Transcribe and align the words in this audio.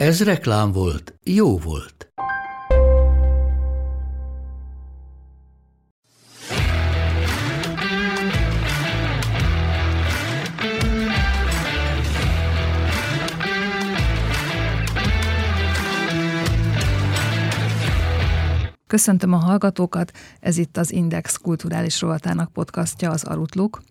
Ez 0.00 0.22
reklám 0.22 0.72
volt, 0.72 1.18
jó 1.22 1.58
volt. 1.58 2.12
Köszöntöm 18.86 19.32
a 19.32 19.36
hallgatókat, 19.36 20.12
ez 20.40 20.58
itt 20.58 20.76
az 20.76 20.92
Index 20.92 21.36
kulturális 21.36 22.00
rovatának 22.00 22.52
podcastja, 22.52 23.10
az 23.10 23.24
Arutluk. 23.24 23.82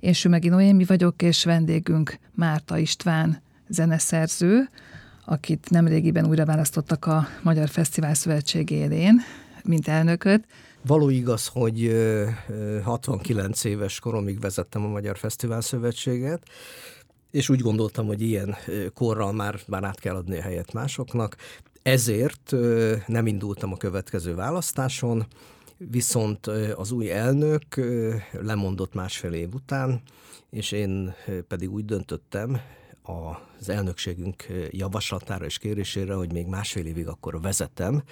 Én 0.00 0.12
Sümegi 0.12 0.48
Noémi 0.48 0.84
vagyok, 0.84 1.22
és 1.22 1.44
vendégünk 1.44 2.18
Márta 2.32 2.78
István, 2.78 3.42
zeneszerző, 3.68 4.68
akit 5.24 5.70
nemrégiben 5.70 6.26
újra 6.26 6.44
választottak 6.44 7.06
a 7.06 7.26
Magyar 7.42 7.68
Fesztivál 7.68 8.14
Szövetség 8.14 8.70
élén, 8.70 9.20
mint 9.64 9.88
elnököt. 9.88 10.46
Való 10.86 11.08
igaz, 11.08 11.46
hogy 11.46 11.96
69 12.82 13.64
éves 13.64 13.98
koromig 13.98 14.40
vezettem 14.40 14.84
a 14.84 14.88
Magyar 14.88 15.18
Fesztivál 15.18 15.60
Szövetséget, 15.60 16.42
és 17.30 17.48
úgy 17.48 17.60
gondoltam, 17.60 18.06
hogy 18.06 18.22
ilyen 18.22 18.56
korral 18.94 19.32
már, 19.32 19.60
már 19.66 19.84
át 19.84 20.00
kell 20.00 20.14
adni 20.14 20.38
a 20.38 20.42
helyet 20.42 20.72
másoknak. 20.72 21.36
Ezért 21.82 22.52
nem 23.06 23.26
indultam 23.26 23.72
a 23.72 23.76
következő 23.76 24.34
választáson, 24.34 25.26
viszont 25.76 26.46
az 26.76 26.90
új 26.90 27.10
elnök 27.10 27.62
lemondott 28.32 28.94
másfél 28.94 29.32
év 29.32 29.54
után, 29.54 30.02
és 30.50 30.72
én 30.72 31.14
pedig 31.48 31.70
úgy 31.72 31.84
döntöttem, 31.84 32.60
az 33.02 33.68
elnökségünk 33.68 34.46
javaslatára 34.70 35.44
és 35.44 35.58
kérésére, 35.58 36.14
hogy 36.14 36.32
még 36.32 36.46
másfél 36.46 36.86
évig 36.86 37.06
akkor 37.06 37.40
vezetem 37.40 38.02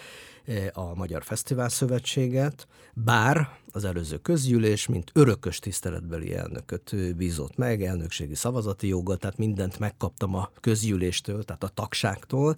a 0.72 0.94
Magyar 0.94 1.24
Fesztivál 1.24 1.68
Szövetséget, 1.68 2.66
bár 2.94 3.58
az 3.72 3.84
előző 3.84 4.16
közgyűlés, 4.16 4.86
mint 4.86 5.10
örökös 5.14 5.58
tiszteletbeli 5.58 6.34
elnököt 6.34 7.16
bízott 7.16 7.56
meg, 7.56 7.82
elnökségi 7.82 8.34
szavazati 8.34 8.88
joga, 8.88 9.16
tehát 9.16 9.36
mindent 9.36 9.78
megkaptam 9.78 10.34
a 10.34 10.50
közgyűléstől, 10.60 11.44
tehát 11.44 11.62
a 11.62 11.68
tagságtól, 11.68 12.56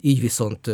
így 0.00 0.20
viszont 0.20 0.70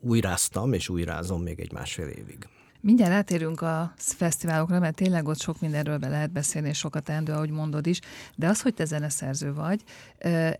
újráztam, 0.00 0.72
és 0.72 0.88
újrázom 0.88 1.42
még 1.42 1.60
egy 1.60 1.72
másfél 1.72 2.08
évig. 2.08 2.48
Mindjárt 2.84 3.12
átérünk 3.12 3.60
a 3.60 3.92
fesztiválokra, 3.96 4.78
mert 4.78 4.94
tényleg 4.94 5.28
ott 5.28 5.40
sok 5.40 5.60
mindenről 5.60 5.98
be 5.98 6.08
lehet 6.08 6.30
beszélni, 6.30 6.68
és 6.68 6.78
sokat 6.78 7.04
teendő, 7.04 7.32
ahogy 7.32 7.50
mondod 7.50 7.86
is, 7.86 8.00
de 8.34 8.48
az, 8.48 8.62
hogy 8.62 8.74
te 8.74 8.84
zeneszerző 8.84 9.54
vagy, 9.54 9.82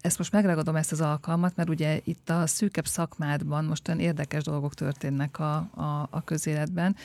ezt 0.00 0.18
most 0.18 0.32
megragadom 0.32 0.76
ezt 0.76 0.92
az 0.92 1.00
alkalmat, 1.00 1.56
mert 1.56 1.68
ugye 1.68 2.00
itt 2.04 2.30
a 2.30 2.46
szűkebb 2.46 2.86
szakmádban 2.86 3.64
mostan 3.64 4.00
érdekes 4.00 4.42
dolgok 4.42 4.74
történnek 4.74 5.38
a, 5.38 5.54
a, 5.74 6.08
a 6.10 6.22
közéletben. 6.24 6.96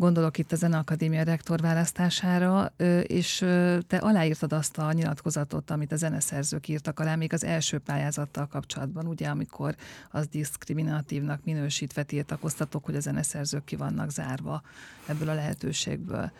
Gondolok 0.00 0.38
itt 0.38 0.52
a 0.52 0.56
Zeneakadémia 0.56 1.22
rektor 1.22 1.60
választására, 1.60 2.72
és 3.02 3.36
te 3.86 3.96
aláírtad 4.00 4.52
azt 4.52 4.78
a 4.78 4.92
nyilatkozatot, 4.92 5.70
amit 5.70 5.92
a 5.92 5.96
zeneszerzők 5.96 6.68
írtak 6.68 7.00
alá, 7.00 7.14
még 7.14 7.32
az 7.32 7.44
első 7.44 7.78
pályázattal 7.78 8.46
kapcsolatban, 8.46 9.06
ugye, 9.06 9.28
amikor 9.28 9.76
az 10.10 10.26
diszkriminatívnak 10.26 11.44
minősítve 11.44 12.02
tiltakoztatok, 12.02 12.84
hogy 12.84 12.96
a 12.96 13.00
zeneszerzők 13.00 13.64
ki 13.64 13.76
vannak 13.76 14.10
zárva 14.10 14.62
ebből 15.06 15.28
a 15.28 15.34
lehetőségből. 15.34 16.30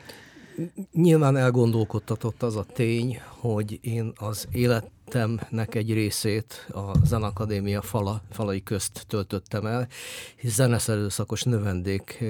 Nyilván 0.92 1.36
elgondolkodtatott 1.36 2.42
az 2.42 2.56
a 2.56 2.64
tény, 2.64 3.20
hogy 3.26 3.78
én 3.82 4.12
az 4.16 4.48
életemnek 4.52 5.74
egy 5.74 5.92
részét 5.92 6.66
a 6.72 7.06
Zenakadémia 7.06 7.82
fala, 7.82 8.22
falai 8.30 8.62
közt 8.62 9.04
töltöttem 9.08 9.66
el, 9.66 9.88
hisz 10.36 10.54
zeneszerző 10.54 11.08
szakos 11.08 11.42
növendék 11.42 12.24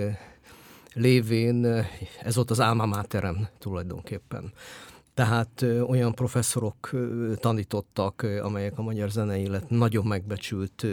lévén 0.95 1.65
ez 2.23 2.35
volt 2.35 2.51
az 2.51 2.61
álma 2.61 2.87
máterem 2.87 3.49
tulajdonképpen. 3.59 4.53
Tehát 5.15 5.65
olyan 5.87 6.15
professzorok 6.15 6.91
tanítottak, 7.37 8.27
amelyek 8.43 8.79
a 8.79 8.83
magyar 8.83 9.11
zenei 9.11 9.43
élet 9.43 9.71
nagyon 9.71 10.07
megbecsült 10.07 10.87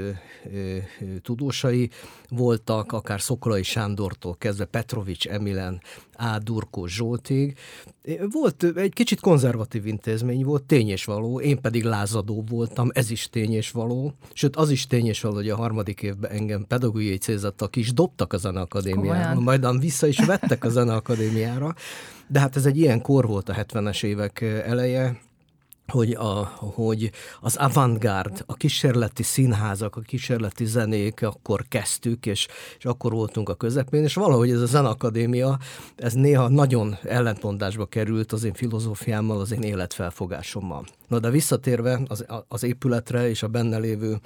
tudósai 1.21 1.89
voltak, 2.29 2.91
akár 2.91 3.21
Szokolai 3.21 3.63
Sándortól 3.63 4.35
kezdve 4.37 4.65
Petrovics 4.65 5.27
Emilen, 5.27 5.81
A. 6.17 6.37
Durkó 6.43 6.85
Zsoltig. 6.85 7.57
Volt 8.31 8.63
egy 8.75 8.93
kicsit 8.93 9.19
konzervatív 9.19 9.85
intézmény 9.85 10.43
volt, 10.43 10.63
tény 10.63 10.89
és 10.89 11.05
való, 11.05 11.41
én 11.41 11.61
pedig 11.61 11.83
lázadó 11.83 12.43
voltam, 12.49 12.89
ez 12.93 13.09
is 13.11 13.29
tény 13.29 13.53
és 13.53 13.71
való. 13.71 14.13
Sőt, 14.33 14.55
az 14.55 14.69
is 14.69 14.87
tény 14.87 15.07
és 15.07 15.21
való, 15.21 15.35
hogy 15.35 15.49
a 15.49 15.55
harmadik 15.55 16.01
évben 16.01 16.31
engem 16.31 16.65
pedagógiai 16.67 17.17
célzattak 17.17 17.75
is 17.75 17.93
dobtak 17.93 18.33
a 18.33 18.37
Zeneakadémiára, 18.37 19.39
majd 19.39 19.79
vissza 19.79 20.07
is 20.07 20.25
vettek 20.25 20.63
a 20.63 20.69
Zeneakadémiára. 20.69 21.75
De 22.27 22.39
hát 22.39 22.55
ez 22.55 22.65
egy 22.65 22.77
ilyen 22.77 23.01
kor 23.01 23.27
volt 23.27 23.49
a 23.49 23.53
70-es 23.53 24.03
évek 24.03 24.41
eleje, 24.41 25.19
hogy, 25.91 26.11
a, 26.11 26.53
hogy 26.59 27.11
az 27.41 27.55
avantgárd, 27.55 28.43
a 28.45 28.53
kísérleti 28.53 29.23
színházak, 29.23 29.95
a 29.95 30.01
kísérleti 30.01 30.65
zenék, 30.65 31.21
akkor 31.21 31.65
kezdtük, 31.69 32.25
és, 32.25 32.47
és 32.77 32.85
akkor 32.85 33.11
voltunk 33.11 33.49
a 33.49 33.55
közepén, 33.55 34.03
és 34.03 34.13
valahogy 34.13 34.49
ez 34.49 34.61
a 34.61 34.65
zenakadémia, 34.65 35.57
ez 35.95 36.13
néha 36.13 36.47
nagyon 36.47 36.97
ellentmondásba 37.03 37.85
került 37.85 38.31
az 38.31 38.43
én 38.43 38.53
filozófiámmal, 38.53 39.39
az 39.39 39.51
én 39.51 39.61
életfelfogásommal. 39.61 40.85
Na 41.07 41.19
de 41.19 41.29
visszatérve 41.29 42.01
az, 42.07 42.25
az 42.47 42.63
épületre 42.63 43.29
és 43.29 43.43
a 43.43 43.47
benne 43.47 43.77
lévő, 43.77 44.19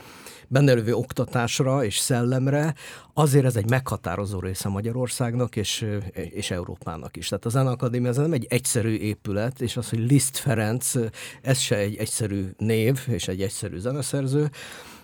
benne 0.48 0.74
lévő 0.74 0.94
oktatásra 0.94 1.84
és 1.84 1.98
szellemre, 1.98 2.76
azért 3.14 3.46
ez 3.46 3.56
egy 3.56 3.70
meghatározó 3.70 4.40
része 4.40 4.70
Magyarországnak 4.70 5.56
és, 5.56 5.86
és 6.14 6.52
Európának 6.52 7.18
is. 7.18 7.28
Tehát 7.28 7.46
a 7.46 7.50
Zenakadémia 7.50 8.10
ez 8.10 8.18
nem 8.18 8.34
egy 8.34 8.46
egyszerű 8.50 8.96
épület, 8.96 9.62
és 9.62 9.78
az, 9.78 9.90
hogy 9.90 10.00
Liszt 10.00 10.38
Ferenc, 10.38 10.94
ez 11.42 11.60
se 11.60 11.76
egy 11.76 11.96
egyszerű 11.96 12.46
név 12.58 13.00
és 13.08 13.28
egy 13.28 13.42
egyszerű 13.42 13.78
zeneszerző, 13.78 14.50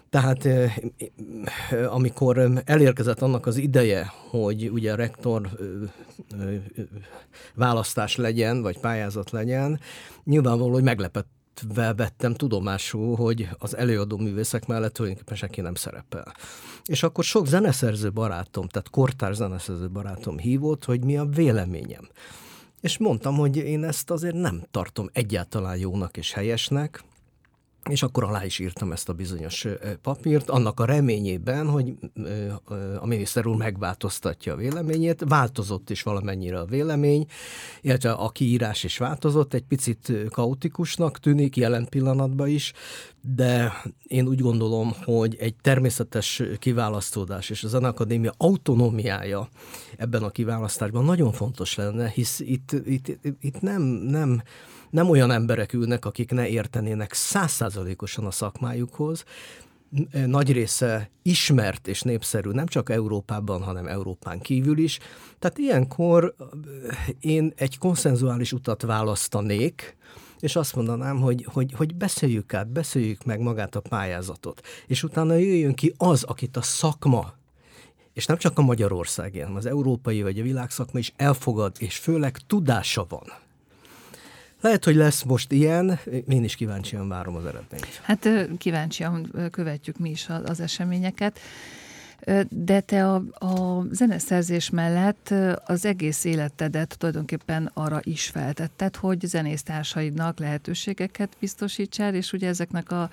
tehát 0.09 0.47
amikor 1.87 2.61
elérkezett 2.65 3.21
annak 3.21 3.45
az 3.45 3.57
ideje, 3.57 4.11
hogy 4.29 4.69
ugye 4.69 4.95
rektor 4.95 5.49
választás 7.55 8.15
legyen, 8.15 8.61
vagy 8.61 8.79
pályázat 8.79 9.31
legyen, 9.31 9.79
nyilvánvaló, 10.23 10.73
hogy 10.73 10.83
meglepett 10.83 11.36
vettem 11.95 12.33
tudomásul, 12.33 13.15
hogy 13.15 13.49
az 13.57 13.75
előadó 13.75 14.17
művészek 14.17 14.65
mellett 14.65 14.93
tulajdonképpen 14.93 15.37
senki 15.37 15.61
nem 15.61 15.75
szerepel. 15.75 16.33
És 16.85 17.03
akkor 17.03 17.23
sok 17.23 17.47
zeneszerző 17.47 18.11
barátom, 18.11 18.67
tehát 18.67 18.89
kortárs 18.89 19.35
zeneszerző 19.35 19.89
barátom 19.89 20.37
hívott, 20.37 20.85
hogy 20.85 21.03
mi 21.03 21.17
a 21.17 21.25
véleményem. 21.25 22.07
És 22.81 22.97
mondtam, 22.97 23.35
hogy 23.35 23.57
én 23.57 23.83
ezt 23.83 24.11
azért 24.11 24.35
nem 24.35 24.63
tartom 24.71 25.09
egyáltalán 25.13 25.77
jónak 25.77 26.17
és 26.17 26.33
helyesnek, 26.33 27.03
és 27.89 28.03
akkor 28.03 28.23
alá 28.23 28.45
is 28.45 28.59
írtam 28.59 28.91
ezt 28.91 29.09
a 29.09 29.13
bizonyos 29.13 29.67
papírt, 30.01 30.49
annak 30.49 30.79
a 30.79 30.85
reményében, 30.85 31.69
hogy 31.69 31.93
a 32.99 33.05
miniszter 33.05 33.45
úr 33.45 33.55
megváltoztatja 33.55 34.53
a 34.53 34.55
véleményét. 34.55 35.23
Változott 35.27 35.89
is 35.89 36.03
valamennyire 36.03 36.59
a 36.59 36.65
vélemény, 36.65 37.25
illetve 37.81 38.11
a 38.11 38.29
kiírás 38.29 38.83
is 38.83 38.97
változott, 38.97 39.53
egy 39.53 39.63
picit 39.63 40.13
kaotikusnak 40.29 41.19
tűnik 41.19 41.55
jelen 41.55 41.87
pillanatban 41.89 42.47
is, 42.47 42.73
de 43.35 43.81
én 44.03 44.27
úgy 44.27 44.41
gondolom, 44.41 44.93
hogy 45.03 45.35
egy 45.39 45.55
természetes 45.61 46.43
kiválasztódás 46.59 47.49
és 47.49 47.63
a 47.63 47.67
Zeneakadémia 47.67 48.33
autonómiája 48.37 49.49
ebben 49.97 50.23
a 50.23 50.29
kiválasztásban 50.29 51.05
nagyon 51.05 51.31
fontos 51.31 51.75
lenne, 51.75 52.09
hisz 52.09 52.39
itt, 52.39 52.71
itt, 52.85 53.17
itt 53.39 53.61
nem, 53.61 53.81
nem 53.81 54.41
nem 54.89 55.09
olyan 55.09 55.31
emberek 55.31 55.73
ülnek, 55.73 56.05
akik 56.05 56.31
ne 56.31 56.47
értenének 56.47 57.13
százszázalékosan 57.13 58.25
a 58.25 58.31
szakmájukhoz, 58.31 59.23
nagy 60.25 60.51
része 60.51 61.09
ismert 61.21 61.87
és 61.87 62.01
népszerű, 62.01 62.49
nem 62.49 62.67
csak 62.67 62.89
Európában, 62.89 63.63
hanem 63.63 63.87
Európán 63.87 64.39
kívül 64.39 64.77
is. 64.77 64.99
Tehát 65.39 65.57
ilyenkor 65.57 66.35
én 67.19 67.53
egy 67.55 67.77
konszenzuális 67.77 68.53
utat 68.53 68.81
választanék, 68.81 69.97
és 70.39 70.55
azt 70.55 70.75
mondanám, 70.75 71.19
hogy, 71.19 71.47
hogy, 71.53 71.73
hogy 71.73 71.95
beszéljük 71.95 72.53
át, 72.53 72.67
beszéljük 72.67 73.23
meg 73.23 73.39
magát 73.39 73.75
a 73.75 73.79
pályázatot, 73.79 74.61
és 74.87 75.03
utána 75.03 75.33
jöjjön 75.33 75.73
ki 75.73 75.93
az, 75.97 76.23
akit 76.23 76.57
a 76.57 76.61
szakma 76.61 77.35
és 78.17 78.25
nem 78.25 78.37
csak 78.37 78.57
a 78.57 78.61
Magyarország, 78.61 79.33
hanem 79.33 79.55
az 79.55 79.65
európai 79.65 80.21
vagy 80.21 80.39
a 80.39 80.43
világszakma 80.43 80.99
is 80.99 81.13
elfogad, 81.15 81.75
és 81.79 81.97
főleg 81.97 82.37
tudása 82.47 83.05
van. 83.09 83.23
Lehet, 84.61 84.83
hogy 84.83 84.95
lesz 84.95 85.23
most 85.23 85.51
ilyen, 85.51 85.99
én 86.29 86.43
is 86.43 86.55
kíváncsian 86.55 87.07
várom 87.07 87.35
az 87.35 87.45
eredményt. 87.45 88.01
Hát 88.03 88.29
kíváncsian 88.57 89.31
követjük 89.51 89.97
mi 89.97 90.09
is 90.09 90.27
az 90.43 90.59
eseményeket. 90.59 91.39
De 92.49 92.79
te 92.79 93.07
a, 93.07 93.15
a 93.31 93.85
zeneszerzés 93.91 94.69
mellett 94.69 95.33
az 95.65 95.85
egész 95.85 96.23
életedet 96.23 96.95
tulajdonképpen 96.97 97.71
arra 97.73 97.99
is 98.03 98.27
feltetted, 98.27 98.95
hogy 98.95 99.19
zenésztársaidnak 99.25 100.39
lehetőségeket 100.39 101.35
biztosítsál, 101.39 102.13
és 102.13 102.33
ugye 102.33 102.47
ezeknek 102.47 102.91
a 102.91 103.09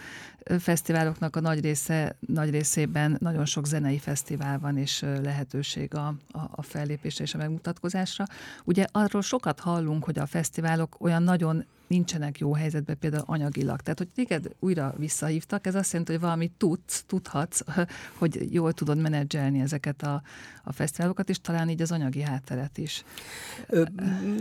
fesztiváloknak 0.59 1.37
a 1.37 1.41
nagy, 1.41 1.61
része, 1.61 2.17
nagy 2.27 2.51
részében 2.51 3.17
nagyon 3.21 3.45
sok 3.45 3.67
zenei 3.67 3.99
fesztivál 3.99 4.59
van, 4.59 4.77
és 4.77 5.05
lehetőség 5.23 5.95
a, 5.95 6.07
a, 6.31 6.39
a 6.51 6.63
fellépésre 6.63 7.25
és 7.25 7.35
a 7.35 7.39
megmutatkozásra. 7.39 8.25
Ugye 8.65 8.87
arról 8.93 9.23
sokat 9.23 9.61
hallunk, 9.61 10.05
hogy 10.05 10.19
a 10.19 10.27
fesztiválok 10.27 10.97
olyan 10.99 11.23
nagyon 11.23 11.65
nincsenek 11.87 12.39
jó 12.39 12.55
helyzetben 12.55 12.99
például 12.99 13.25
anyagilag. 13.27 13.81
Tehát, 13.81 13.99
hogy 13.99 14.09
téged 14.09 14.49
újra 14.59 14.95
visszahívtak, 14.97 15.67
ez 15.67 15.75
azt 15.75 15.91
jelenti, 15.91 16.13
hogy 16.13 16.21
valamit 16.21 16.53
tudsz, 16.57 17.05
tudhatsz, 17.07 17.61
hogy 18.21 18.53
jól 18.53 18.73
tudod 18.73 18.99
menedzselni 18.99 19.61
ezeket 19.61 20.03
a, 20.03 20.23
a 20.65 20.73
fesztiválokat, 20.73 21.29
és 21.29 21.41
talán 21.41 21.69
így 21.69 21.83
az 21.83 21.93
anyagi 21.93 22.21
hátteret 22.21 22.79
is. 22.79 23.05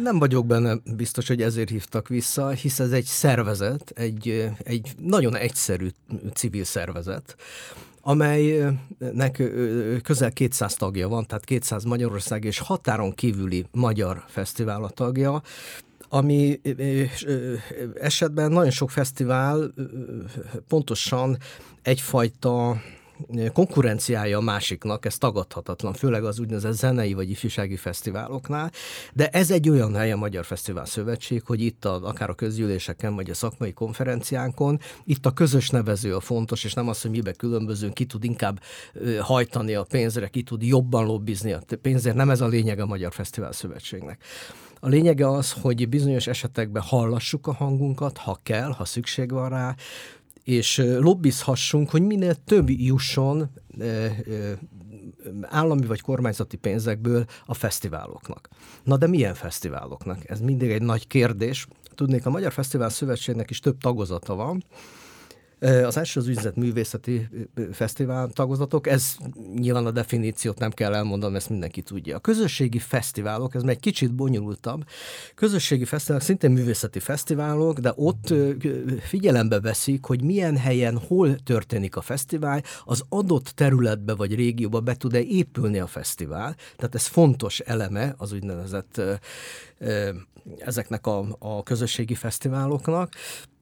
Nem 0.02 0.20
vagyok 0.20 0.46
benne 0.46 0.78
biztos, 0.96 1.28
hogy 1.28 1.42
ezért 1.42 1.70
hívtak 1.70 2.08
vissza, 2.08 2.50
hisz 2.50 2.80
ez 2.80 2.92
egy 2.92 3.06
szervezet, 3.06 3.92
egy, 3.96 4.52
egy 4.64 4.92
nagyon 4.98 5.36
egyszerű 5.36 5.88
civil 6.34 6.64
szervezet, 6.64 7.36
amelynek 8.06 9.44
közel 10.04 10.32
200 10.32 10.74
tagja 10.74 11.08
van, 11.08 11.26
tehát 11.26 11.44
200 11.46 11.84
Magyarország 11.84 12.44
és 12.44 12.60
határon 12.60 13.14
kívüli 13.14 13.66
magyar 13.72 14.24
fesztivál 14.28 14.84
a 14.84 14.90
tagja, 14.90 15.42
ami 16.14 16.62
esetben 17.94 18.52
nagyon 18.52 18.72
sok 18.72 18.92
fesztivál 18.92 19.74
pontosan 20.68 21.38
egyfajta 21.82 22.82
konkurenciája 23.54 24.38
a 24.38 24.42
másiknak, 24.42 25.06
ez 25.06 25.18
tagadhatatlan, 25.18 25.94
főleg 25.94 26.24
az 26.24 26.40
úgynevezett 26.40 26.74
zenei 26.74 27.14
vagy 27.14 27.30
ifjúsági 27.30 27.76
fesztiváloknál, 27.76 28.72
de 29.14 29.28
ez 29.28 29.52
egy 29.52 29.70
olyan 29.70 29.96
hely 29.96 30.12
a 30.12 30.18
Magyar 30.18 30.46
Fesztivál 30.46 30.86
Szövetség, 30.86 31.44
hogy 31.46 31.62
itt 31.62 31.86
a, 31.86 32.04
akár 32.04 32.30
a 32.30 32.34
közgyűléseken, 32.34 33.16
vagy 33.16 33.30
a 33.30 33.34
szakmai 33.34 33.74
konferenciánkon, 33.74 34.80
itt 35.06 35.26
a 35.26 35.32
közös 35.32 35.70
nevező 35.70 36.16
a 36.16 36.20
fontos, 36.20 36.64
és 36.64 36.74
nem 36.74 36.88
az, 36.88 37.02
hogy 37.02 37.12
mibe 37.12 37.32
különbözünk, 37.32 37.94
ki 37.94 38.06
tud 38.06 38.24
inkább 38.24 38.60
hajtani 39.20 39.74
a 39.74 39.84
pénzre, 39.84 40.28
ki 40.28 40.44
tud 40.44 40.64
jobban 40.64 41.06
lobbizni 41.06 41.52
a 41.52 41.62
pénzért, 41.82 42.16
nem 42.16 42.30
ez 42.30 42.42
a 42.42 42.48
lényeg 42.48 42.80
a 42.80 42.86
Magyar 42.86 43.14
Fesztivál 43.14 43.52
Szövetségnek. 43.52 44.24
A 44.84 44.88
lényege 44.88 45.30
az, 45.30 45.52
hogy 45.52 45.90
bizonyos 45.90 46.28
esetekben 46.28 46.82
hallassuk 46.82 47.48
a 47.48 47.54
hangunkat, 47.54 48.18
ha 48.18 48.40
kell, 48.44 48.72
ha 48.72 48.86
szükség 48.86 49.32
van 49.32 49.50
rá, 49.50 49.76
és 50.44 50.78
lobbizhassunk, 51.00 51.90
hogy 51.90 52.02
minél 52.02 52.36
több 52.36 52.70
jusson 52.70 53.50
állami 55.42 55.86
vagy 55.86 56.02
kormányzati 56.02 56.58
pénzekből 56.58 57.26
a 57.46 57.54
fesztiváloknak. 57.54 58.50
Na 58.84 58.98
de 58.98 59.08
milyen 59.08 59.34
fesztiváloknak? 59.34 60.30
Ez 60.30 60.40
mindig 60.40 60.72
egy 60.72 60.82
nagy 60.82 61.08
kérdés. 61.08 61.68
Tudnék, 61.96 62.26
a 62.26 62.30
Magyar 62.30 62.52
Fesztivál 62.52 62.90
Szövetségnek 62.90 63.50
is 63.50 63.60
több 63.60 63.78
tagozata 63.78 64.36
van, 64.36 64.64
az 65.60 65.98
első 65.98 66.20
az 66.20 66.28
ügyzet 66.28 66.56
művészeti 66.56 67.30
fesztivál 67.72 68.30
tagozatok, 68.30 68.88
ez 68.88 69.16
nyilván 69.56 69.86
a 69.86 69.92
definíciót 69.92 70.60
nem 70.60 70.72
kell 70.72 70.94
elmondanom, 70.94 71.36
ezt 71.36 71.50
mindenki 71.50 71.82
tudja. 71.82 72.16
A 72.16 72.20
közösségi 72.20 72.80
fesztiválok, 72.80 73.56
ez 73.56 73.62
meg 73.62 73.76
egy 73.76 73.82
kicsit 73.82 74.14
bonyolultabb. 74.14 74.86
Közösségi 75.36 75.86
fesztiválok 75.86 76.26
szintén 76.26 76.52
művészeti 76.52 77.00
fesztiválok, 77.00 77.80
de 77.80 77.94
ott 77.96 78.34
figyelembe 79.00 79.60
veszik, 79.60 80.06
hogy 80.06 80.24
milyen 80.24 80.58
helyen, 80.58 80.98
hol 80.98 81.36
történik 81.36 81.96
a 81.96 82.02
fesztivál, 82.02 82.64
az 82.86 83.04
adott 83.10 83.46
területbe 83.46 84.16
vagy 84.16 84.36
régióba 84.36 84.80
be 84.80 84.96
tud-e 84.96 85.22
épülni 85.22 85.80
a 85.80 85.88
fesztivál. 85.88 86.56
Tehát 86.76 86.96
ez 86.96 87.06
fontos 87.06 87.60
eleme 87.60 88.14
az 88.18 88.34
úgynevezett 88.34 89.02
ezeknek 90.58 91.08
a, 91.08 91.26
a 91.40 91.64
közösségi 91.64 92.16
fesztiváloknak. 92.16 93.14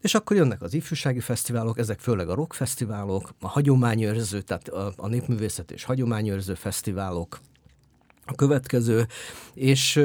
És 0.02 0.16
akkor 0.16 0.38
jönnek 0.38 0.62
az 0.62 0.74
ifjúsági 0.74 1.20
fesztiválok, 1.20 1.78
ezek 1.78 2.00
főleg 2.00 2.30
a 2.30 2.34
rockfesztiválok, 2.34 3.34
a 3.40 3.48
hagyományőrző, 3.48 4.42
tehát 4.42 4.68
a, 4.68 4.94
a 4.96 5.08
népművészet 5.08 5.72
és 5.72 5.84
hagyományőrző 5.84 6.54
fesztiválok, 6.54 7.40
a 8.26 8.36
következő, 8.36 9.08
és 9.54 10.02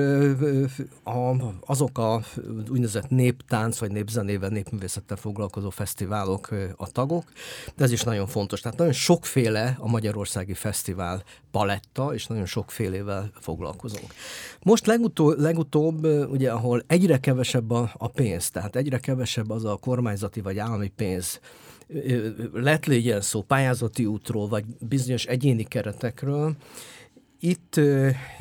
azok 1.61 1.99
a 1.99 2.23
úgynevezett 2.71 3.09
néptánc, 3.09 3.79
vagy 3.79 3.91
népzenével, 3.91 4.49
népművészettel 4.49 5.17
foglalkozó 5.17 5.71
fesztiválok 5.71 6.49
a 6.77 6.91
tagok, 6.91 7.25
de 7.77 7.85
ez 7.85 7.93
is 7.93 8.03
nagyon 8.03 8.27
fontos. 8.27 8.61
Tehát 8.61 8.79
nagyon 8.79 8.93
sokféle 8.93 9.77
a 9.81 9.89
Magyarországi 9.89 10.55
Fesztivál 10.55 11.23
paletta, 11.51 12.15
és 12.15 12.27
nagyon 12.27 12.47
sokfélével 12.47 13.31
foglalkozunk. 13.41 14.13
Most 14.63 14.87
legutó, 14.87 15.31
legutóbb, 15.31 16.05
ugye, 16.31 16.51
ahol 16.51 16.83
egyre 16.87 17.19
kevesebb 17.19 17.71
a, 17.71 17.93
a 17.97 18.09
pénz, 18.09 18.51
tehát 18.51 18.77
egyre 18.77 18.99
kevesebb 18.99 19.51
az 19.51 19.65
a 19.65 19.77
kormányzati 19.77 20.41
vagy 20.41 20.59
állami 20.59 20.89
pénz, 20.89 21.41
lett 22.53 22.87
legyen 22.87 23.21
szó 23.21 23.43
pályázati 23.43 24.07
útról, 24.07 24.49
vagy 24.49 24.65
bizonyos 24.81 25.25
egyéni 25.25 25.65
keretekről, 25.65 26.57
itt, 27.47 27.81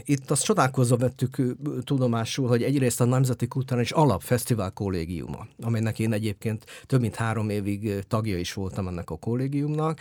itt 0.04 0.32
azt 0.32 0.44
csodálkozva 0.44 0.98
vettük 0.98 1.36
tudomásul, 1.84 2.48
hogy 2.48 2.64
egyrészt 2.64 3.02
a 3.02 3.06
Nemzeti 3.06 3.48
Kulturális 3.48 3.92
Alapfesztivál 3.92 4.72
kollégiuma, 4.72 5.48
amelynek 5.62 6.00
én 6.00 6.14
egyébként 6.14 6.66
több 6.86 7.02
mint 7.02 7.16
három 7.16 7.50
évig 7.50 8.04
tagja 8.08 8.38
is 8.38 8.54
voltam 8.54 8.88
ennek 8.88 9.10
a 9.10 9.18
kollégiumnak, 9.18 10.00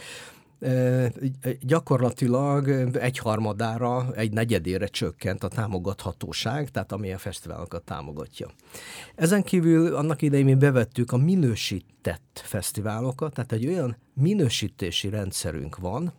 gyakorlatilag 1.61 2.69
egyharmadára, 2.93 4.15
egy 4.15 4.33
negyedére 4.33 4.87
csökkent 4.87 5.45
a 5.45 5.49
támogathatóság, 5.49 6.71
tehát 6.71 6.93
ami 6.93 7.13
a 7.13 7.19
fesztiválokat 7.19 7.83
támogatja. 7.83 8.49
Ezen 9.15 9.43
kívül 9.43 9.95
annak 9.95 10.23
idején 10.23 10.45
mi 10.45 10.55
bevettük 10.55 11.13
a 11.13 11.17
minősített 11.17 12.43
fesztiválokat, 12.45 13.35
tehát 13.35 13.53
egy 13.53 13.67
olyan 13.67 13.97
minősítési 14.15 15.09
rendszerünk 15.09 15.77
van, 15.77 16.13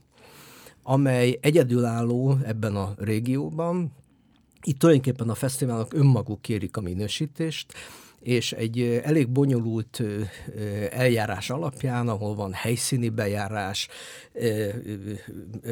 amely 0.87 1.37
egyedülálló 1.41 2.37
ebben 2.43 2.75
a 2.75 2.93
régióban. 2.97 3.91
Itt 4.63 4.79
tulajdonképpen 4.79 5.29
a 5.29 5.35
fesztiválok 5.35 5.93
önmaguk 5.93 6.41
kérik 6.41 6.77
a 6.77 6.81
minősítést, 6.81 7.73
és 8.19 8.51
egy 8.51 9.01
elég 9.03 9.29
bonyolult 9.29 10.01
eljárás 10.91 11.49
alapján, 11.49 12.07
ahol 12.07 12.35
van 12.35 12.53
helyszíni 12.53 13.09
bejárás, 13.09 13.87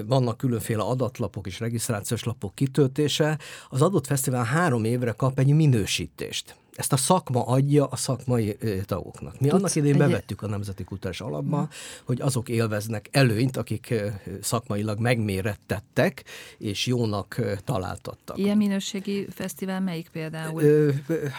vannak 0.05 0.38
különféle 0.38 0.83
adatlapok 0.83 1.47
és 1.47 1.59
regisztrációs 1.59 2.23
lapok 2.23 2.55
kitöltése, 2.55 3.39
az 3.69 3.81
adott 3.81 4.05
fesztivál 4.05 4.43
három 4.43 4.83
évre 4.83 5.11
kap 5.11 5.39
egy 5.39 5.53
minősítést 5.53 6.55
ezt 6.75 6.93
a 6.93 6.97
szakma 6.97 7.45
adja 7.45 7.85
a 7.85 7.95
szakmai 7.95 8.57
tagoknak. 8.85 9.39
Mi 9.39 9.47
Tudsz 9.47 9.53
annak 9.53 9.75
idén 9.75 9.97
bevettük 9.97 10.41
a 10.41 10.47
Nemzeti 10.47 10.83
Kutatás 10.83 11.21
Alapba, 11.21 11.57
Na. 11.57 11.69
hogy 12.03 12.21
azok 12.21 12.49
élveznek 12.49 13.09
előnyt, 13.11 13.57
akik 13.57 13.93
szakmailag 14.41 14.99
megmérettettek, 14.99 16.23
és 16.57 16.85
jónak 16.85 17.41
találtattak. 17.63 18.37
Ilyen 18.37 18.57
minőségi 18.57 19.27
fesztivál 19.29 19.81
melyik 19.81 20.09
például? 20.09 20.61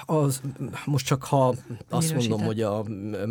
Az, 0.04 0.40
most 0.84 1.06
csak 1.06 1.24
ha 1.24 1.54
azt 1.88 2.14
mondom, 2.14 2.40
hogy 2.42 2.60
a, 2.60 2.78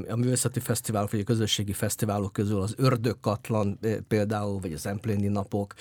a 0.07 0.15
művészeti 0.15 0.59
fesztivál, 0.59 1.07
vagy 1.11 1.19
a 1.19 1.23
közösségi 1.23 1.73
fesztiválok 1.73 2.33
közül 2.33 2.61
az 2.61 2.73
Ördögkatlan 2.77 3.79
például, 4.07 4.59
vagy 4.59 4.73
az 4.73 4.85
Empléni 4.85 5.27
Napok, 5.27 5.73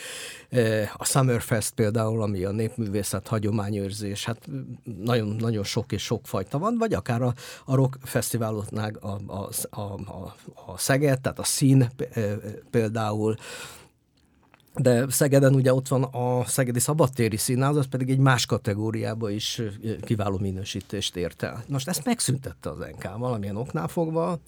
a 0.97 1.05
Summerfest 1.05 1.75
például, 1.75 2.23
ami 2.23 2.45
a 2.45 2.51
népművészet 2.51 3.29
hagyományőrzés, 3.29 4.25
hát 4.25 4.49
nagyon, 5.03 5.37
nagyon 5.39 5.65
sok 5.65 5.93
és 5.93 6.12
sokfajta 6.13 6.59
van, 6.59 6.77
vagy 6.79 6.95
akár 6.95 7.23
a, 7.23 7.35
a 7.65 7.75
rock 7.75 7.99
fesztiváloknál 8.03 8.93
a, 9.01 9.19
a, 9.27 9.49
a, 9.71 10.35
a 10.67 10.79
Szeged, 10.79 11.21
tehát 11.21 11.39
a 11.39 11.45
szín 11.45 11.91
például, 12.71 13.37
de 14.75 15.11
Szegeden 15.11 15.55
ugye 15.55 15.75
ott 15.75 15.89
van 15.89 16.03
a 16.03 16.45
Szegedi 16.45 16.79
Szabadtéri 16.79 17.37
Színház, 17.37 17.77
az 17.77 17.87
pedig 17.87 18.11
egy 18.11 18.19
más 18.19 18.47
kategóriába 18.47 19.31
is 19.31 19.63
kiváló 20.03 20.39
minősítést 20.39 21.17
ért 21.17 21.43
el. 21.43 21.65
Most 21.69 21.89
ezt 21.89 22.05
megszüntette 22.05 22.71
az 22.71 22.79
NK 22.79 23.19
valamilyen 23.19 23.57
oknál 23.57 23.89
fogva, 23.89 24.39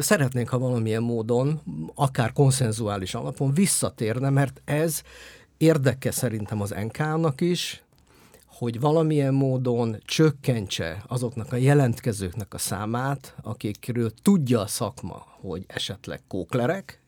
Szeretnénk, 0.00 0.48
ha 0.48 0.58
valamilyen 0.58 1.02
módon, 1.02 1.60
akár 1.94 2.32
konszenzuális 2.32 3.14
alapon 3.14 3.54
visszatérne, 3.54 4.30
mert 4.30 4.60
ez 4.64 5.02
érdeke 5.56 6.10
szerintem 6.10 6.60
az 6.60 6.74
NK-nak 6.86 7.40
is, 7.40 7.82
hogy 8.60 8.80
valamilyen 8.80 9.34
módon 9.34 9.96
csökkentse 10.04 11.02
azoknak 11.06 11.52
a 11.52 11.56
jelentkezőknek 11.56 12.54
a 12.54 12.58
számát, 12.58 13.34
akikről 13.42 14.10
tudja 14.22 14.60
a 14.60 14.66
szakma, 14.66 15.26
hogy 15.40 15.64
esetleg 15.66 16.20
kóklerek, 16.28 17.00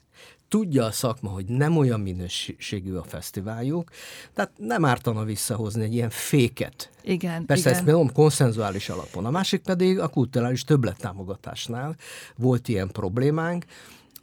tudja 0.48 0.84
a 0.84 0.90
szakma, 0.90 1.30
hogy 1.30 1.44
nem 1.44 1.76
olyan 1.76 2.00
minőségű 2.00 2.94
a 2.94 3.02
fesztiváljuk, 3.02 3.90
tehát 4.34 4.50
nem 4.56 4.84
ártana 4.84 5.24
visszahozni 5.24 5.82
egy 5.82 5.94
ilyen 5.94 6.10
féket. 6.10 6.90
Igen, 7.02 7.46
Persze 7.46 7.68
igen. 7.68 7.78
ezt 7.78 7.86
mondom 7.86 8.12
konszenzuális 8.12 8.88
alapon. 8.88 9.24
A 9.24 9.30
másik 9.30 9.62
pedig 9.62 9.98
a 9.98 10.08
kulturális 10.08 10.64
többlettámogatásnál 10.64 11.96
volt 12.36 12.68
ilyen 12.68 12.88
problémánk, 12.88 13.64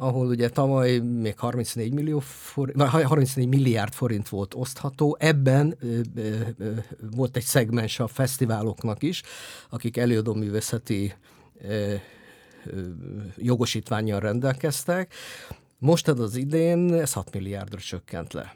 ahol 0.02 0.28
ugye 0.28 0.50
tavaly 0.50 0.98
még 0.98 1.38
34, 1.38 1.94
millió 1.94 2.20
forint, 2.20 2.78
vagy 2.92 3.04
34 3.04 3.48
milliárd 3.48 3.94
forint 3.94 4.30
volt 4.30 4.54
osztható, 4.54 5.18
ebben 5.20 5.76
ö, 5.80 6.00
ö, 6.16 6.40
ö, 6.58 6.72
volt 7.16 7.36
egy 7.36 7.44
szegmens 7.44 8.00
a 8.00 8.08
fesztiváloknak 8.08 9.04
is, 9.04 9.22
akik 9.70 9.98
előadó 9.98 10.34
művészeti 10.34 11.14
ö, 11.62 11.94
ö, 12.66 12.82
jogosítványjal 13.38 14.20
rendelkeztek. 14.20 15.14
Most 15.78 16.08
az 16.08 16.36
idén 16.36 16.94
ez 16.94 17.14
6 17.14 17.34
milliárdra 17.34 17.80
csökkent 17.80 18.34
le. 18.34 18.56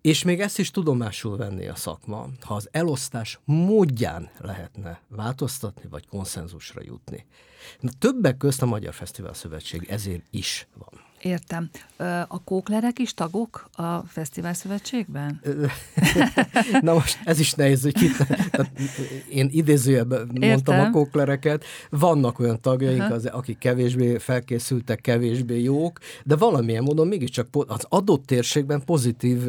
És 0.00 0.22
még 0.22 0.40
ezt 0.40 0.58
is 0.58 0.70
tudomásul 0.70 1.36
venni 1.36 1.68
a 1.68 1.74
szakma, 1.74 2.28
ha 2.40 2.54
az 2.54 2.68
elosztás 2.70 3.38
módján 3.44 4.30
lehetne 4.38 5.00
változtatni, 5.08 5.88
vagy 5.88 6.06
konszenzusra 6.06 6.80
jutni. 6.84 7.26
Na, 7.80 7.90
többek 7.98 8.36
közt 8.36 8.62
a 8.62 8.66
Magyar 8.66 8.94
Fesztivál 8.94 9.34
Szövetség 9.34 9.86
ezért 9.88 10.24
is 10.30 10.66
van. 10.74 11.11
Értem. 11.22 11.70
A 12.28 12.42
kóklerek 12.44 12.98
is 12.98 13.14
tagok 13.14 13.68
a 13.72 13.98
Fesztivál 13.98 14.54
Szövetségben? 14.54 15.40
Na 16.80 16.92
most 16.92 17.18
ez 17.24 17.38
is 17.38 17.52
nehéz, 17.52 17.82
hogy 17.82 17.94
kit, 17.94 18.16
én 19.28 19.48
idézőjebben 19.52 20.30
mondtam 20.40 20.80
a 20.80 20.90
kóklereket, 20.90 21.64
vannak 21.90 22.38
olyan 22.38 22.60
tagjaink, 22.60 23.10
az, 23.10 23.26
akik 23.26 23.58
kevésbé 23.58 24.18
felkészültek, 24.18 25.00
kevésbé 25.00 25.62
jók, 25.62 25.98
de 26.24 26.36
valamilyen 26.36 26.82
módon 26.82 27.06
mégiscsak 27.06 27.48
az 27.66 27.86
adott 27.88 28.26
térségben 28.26 28.84
pozitív, 28.84 29.42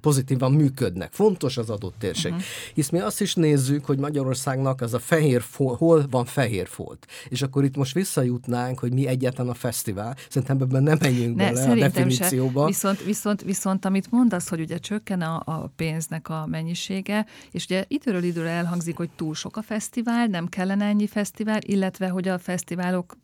pozitívan 0.00 0.52
működnek. 0.52 1.12
Fontos 1.12 1.56
az 1.56 1.70
adott 1.70 1.94
térség. 1.98 2.32
Uh-huh. 2.32 2.46
Hisz 2.74 2.88
mi 2.88 2.98
azt 2.98 3.20
is 3.20 3.34
nézzük, 3.34 3.84
hogy 3.84 3.98
Magyarországnak 3.98 4.80
az 4.80 4.94
a 4.94 4.98
fehér 4.98 5.42
folt, 5.42 5.78
hol 5.78 6.06
van 6.10 6.24
fehér 6.24 6.66
folt. 6.66 7.06
És 7.28 7.42
akkor 7.42 7.64
itt 7.64 7.76
most 7.76 7.94
visszajutnánk, 7.94 8.78
hogy 8.78 8.92
mi 8.92 9.06
egyetlen 9.06 9.48
a 9.48 9.54
fesztivál, 9.54 10.16
Szerintem 10.30 10.60
ebben 10.60 10.82
nem 10.82 10.98
menjünk 11.00 11.36
ne, 11.36 11.52
bele 11.52 11.70
a 11.70 11.74
definícióba. 11.74 12.60
Se. 12.60 12.66
Viszont, 12.66 13.04
viszont, 13.04 13.42
viszont 13.42 13.84
amit 13.84 14.10
mondasz, 14.10 14.48
hogy 14.48 14.60
ugye 14.60 14.78
csökken 14.78 15.20
a, 15.20 15.42
a 15.44 15.72
pénznek 15.76 16.28
a 16.28 16.46
mennyisége, 16.46 17.26
és 17.50 17.64
ugye 17.64 17.84
időről 17.88 18.22
időre 18.22 18.48
elhangzik, 18.48 18.96
hogy 18.96 19.10
túl 19.16 19.34
sok 19.34 19.56
a 19.56 19.62
fesztivál, 19.62 20.26
nem 20.26 20.46
kellene 20.46 20.84
ennyi 20.84 21.06
fesztivál, 21.06 21.58
illetve 21.60 22.08
hogy 22.08 22.28
a 22.28 22.38
fesztiválok 22.38 23.16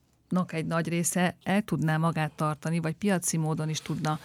egy 0.46 0.66
nagy 0.66 0.88
része 0.88 1.36
el 1.42 1.62
tudná 1.62 1.96
magát 1.96 2.32
tartani, 2.36 2.80
vagy 2.80 2.94
piaci 2.94 3.36
módon 3.36 3.68
is 3.68 3.80
tudna 3.80 4.18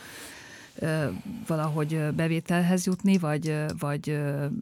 valahogy 1.48 2.14
bevételhez 2.16 2.86
jutni, 2.86 3.18
vagy, 3.18 3.56
vagy 3.80 4.20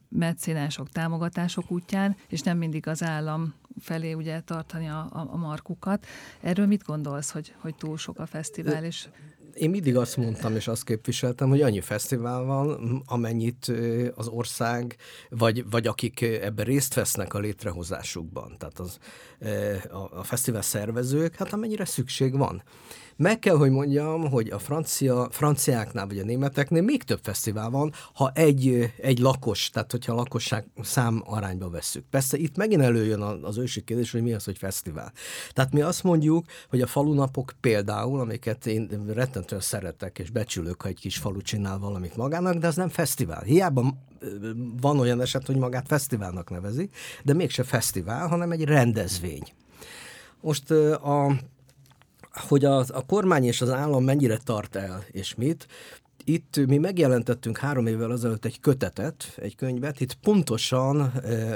meccénások, 0.09 0.89
támogatások 0.89 1.71
útján, 1.71 2.15
és 2.27 2.41
nem 2.41 2.57
mindig 2.57 2.87
az 2.87 3.03
állam 3.03 3.53
felé 3.79 4.13
ugye 4.13 4.39
tartani 4.39 4.87
a, 4.87 5.07
a, 5.11 5.27
a 5.31 5.37
markukat. 5.37 6.05
Erről 6.41 6.65
mit 6.65 6.83
gondolsz, 6.83 7.31
hogy, 7.31 7.53
hogy 7.57 7.75
túl 7.75 7.97
sok 7.97 8.19
a 8.19 8.25
fesztivál? 8.25 8.83
És... 8.83 9.07
Én 9.53 9.69
mindig 9.69 9.97
azt 9.97 10.17
mondtam, 10.17 10.55
és 10.55 10.67
azt 10.67 10.83
képviseltem, 10.83 11.49
hogy 11.49 11.61
annyi 11.61 11.81
fesztivál 11.81 12.43
van, 12.43 13.01
amennyit 13.05 13.71
az 14.15 14.27
ország, 14.27 14.95
vagy, 15.29 15.69
vagy 15.69 15.87
akik 15.87 16.21
ebben 16.21 16.65
részt 16.65 16.93
vesznek 16.93 17.33
a 17.33 17.39
létrehozásukban, 17.39 18.55
tehát 18.57 18.79
az, 18.79 18.97
a, 19.91 20.19
a 20.19 20.23
fesztivál 20.23 20.61
szervezők, 20.61 21.35
hát 21.35 21.53
amennyire 21.53 21.85
szükség 21.85 22.37
van. 22.37 22.63
Meg 23.21 23.39
kell, 23.39 23.55
hogy 23.55 23.71
mondjam, 23.71 24.29
hogy 24.29 24.49
a 24.49 24.59
francia, 24.59 25.27
franciáknál 25.31 26.07
vagy 26.07 26.19
a 26.19 26.23
németeknél 26.23 26.81
még 26.81 27.03
több 27.03 27.19
fesztivál 27.23 27.69
van, 27.69 27.93
ha 28.13 28.31
egy, 28.33 28.93
egy 28.97 29.19
lakos, 29.19 29.69
tehát 29.69 29.91
hogyha 29.91 30.11
a 30.11 30.15
lakosság 30.15 30.65
szám 30.81 31.23
arányba 31.25 31.69
vesszük. 31.69 32.05
Persze 32.09 32.37
itt 32.37 32.57
megint 32.57 32.81
előjön 32.81 33.21
az 33.21 33.57
ősi 33.57 33.83
kérdés, 33.83 34.11
hogy 34.11 34.21
mi 34.21 34.33
az, 34.33 34.43
hogy 34.43 34.57
fesztivál. 34.57 35.11
Tehát 35.53 35.73
mi 35.73 35.81
azt 35.81 36.03
mondjuk, 36.03 36.45
hogy 36.69 36.81
a 36.81 36.87
falunapok 36.87 37.53
például, 37.61 38.19
amiket 38.19 38.65
én 38.65 39.11
rettentően 39.13 39.61
szeretek 39.61 40.19
és 40.19 40.29
becsülök, 40.29 40.81
ha 40.81 40.87
egy 40.87 40.99
kis 40.99 41.17
falu 41.17 41.41
csinál 41.41 41.77
valamit 41.77 42.15
magának, 42.15 42.55
de 42.55 42.67
az 42.67 42.75
nem 42.75 42.89
fesztivál. 42.89 43.41
Hiába 43.41 43.95
van 44.81 44.99
olyan 44.99 45.21
eset, 45.21 45.45
hogy 45.45 45.57
magát 45.57 45.87
fesztiválnak 45.87 46.49
nevezi, 46.49 46.89
de 47.23 47.33
mégse 47.33 47.63
fesztivál, 47.63 48.27
hanem 48.27 48.51
egy 48.51 48.63
rendezvény. 48.63 49.43
Most 50.41 50.71
a 50.71 51.39
hogy 52.31 52.65
a, 52.65 52.77
a 52.77 53.05
kormány 53.05 53.43
és 53.43 53.61
az 53.61 53.69
állam 53.69 54.03
mennyire 54.03 54.37
tart 54.37 54.75
el, 54.75 55.03
és 55.11 55.35
mit, 55.35 55.67
itt 56.33 56.59
mi 56.67 56.77
megjelentettünk 56.77 57.57
három 57.57 57.87
évvel 57.87 58.11
azelőtt 58.11 58.45
egy 58.45 58.59
kötetet, 58.59 59.33
egy 59.35 59.55
könyvet, 59.55 59.99
itt 60.01 60.13
pontosan 60.13 61.01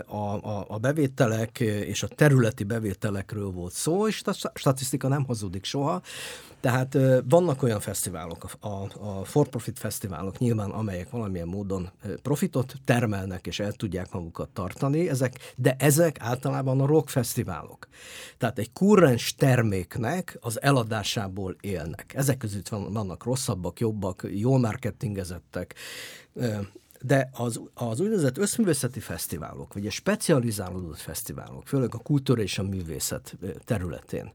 a, 0.08 0.34
a, 0.34 0.66
a 0.68 0.78
bevételek 0.78 1.60
és 1.60 2.04
a 2.04 2.08
területi 2.08 2.64
bevételekről 2.64 3.52
volt 3.52 3.74
szó, 3.74 4.08
és 4.08 4.22
a 4.24 4.52
statisztika 4.54 5.08
nem 5.08 5.26
hazudik 5.26 5.66
soha, 5.66 6.02
tehát 6.64 6.98
vannak 7.30 7.64
olyan 7.64 7.80
fesztiválok, 7.80 8.46
a, 8.60 8.68
a, 8.68 9.26
for-profit 9.26 9.80
fesztiválok 9.80 10.38
nyilván, 10.38 10.70
amelyek 10.70 11.10
valamilyen 11.10 11.48
módon 11.48 11.90
profitot 12.22 12.74
termelnek 12.86 13.48
és 13.48 13.60
el 13.60 13.72
tudják 13.72 14.12
magukat 14.12 14.50
tartani, 14.50 15.10
ezek, 15.10 15.54
de 15.56 15.76
ezek 15.80 16.18
általában 16.20 16.82
a 16.82 16.86
rock 16.86 17.10
fesztiválok. 17.10 17.88
Tehát 18.38 18.60
egy 18.60 18.72
kurrens 18.74 19.36
terméknek 19.36 20.38
az 20.42 20.62
eladásából 20.62 21.56
élnek. 21.62 22.14
Ezek 22.16 22.38
között 22.38 22.68
van, 22.68 22.94
vannak 22.94 23.24
rosszabbak, 23.24 23.80
jobbak, 23.80 24.28
jól 24.32 24.60
marketingezettek, 24.64 25.76
de 27.02 27.30
az, 27.34 27.62
az 27.74 28.00
úgynevezett 28.00 28.38
összművészeti 28.38 29.00
fesztiválok, 29.00 29.74
vagy 29.74 29.88
a 29.88 29.90
specializálódott 29.90 31.00
fesztiválok, 31.00 31.68
főleg 31.68 31.96
a 31.96 31.98
kultúra 31.98 32.42
és 32.42 32.58
a 32.58 32.64
művészet 32.64 33.38
területén, 33.66 34.32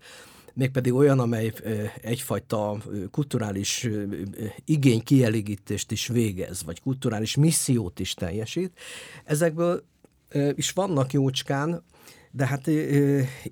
mégpedig 0.54 0.94
olyan, 0.94 1.18
amely 1.18 1.52
egyfajta 2.00 2.76
kulturális 3.10 3.88
igény 4.64 5.02
kielégítést 5.02 5.90
is 5.90 6.06
végez, 6.06 6.62
vagy 6.62 6.80
kulturális 6.80 7.36
missziót 7.36 7.98
is 8.00 8.14
teljesít. 8.14 8.78
Ezekből 9.24 9.82
is 10.54 10.70
vannak 10.70 11.12
jócskán, 11.12 11.82
de 12.30 12.46
hát 12.46 12.68
e, 12.68 12.72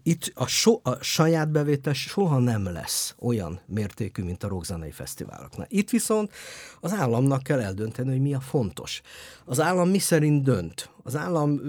itt 0.02 0.32
a, 0.34 0.46
so, 0.46 0.80
a 0.82 1.02
saját 1.02 1.50
bevétel 1.50 1.92
soha 1.92 2.38
nem 2.38 2.64
lesz 2.64 3.14
olyan 3.18 3.60
mértékű, 3.66 4.22
mint 4.22 4.42
a 4.42 4.48
rockzenei 4.48 4.90
fesztiváloknál. 4.90 5.66
Itt 5.70 5.90
viszont 5.90 6.32
az 6.80 6.92
államnak 6.92 7.42
kell 7.42 7.60
eldönteni, 7.60 8.10
hogy 8.10 8.20
mi 8.20 8.34
a 8.34 8.40
fontos. 8.40 9.00
Az 9.44 9.60
állam 9.60 9.88
mi 9.88 9.98
szerint 9.98 10.42
dönt? 10.42 10.90
Az 11.02 11.16
állam 11.16 11.60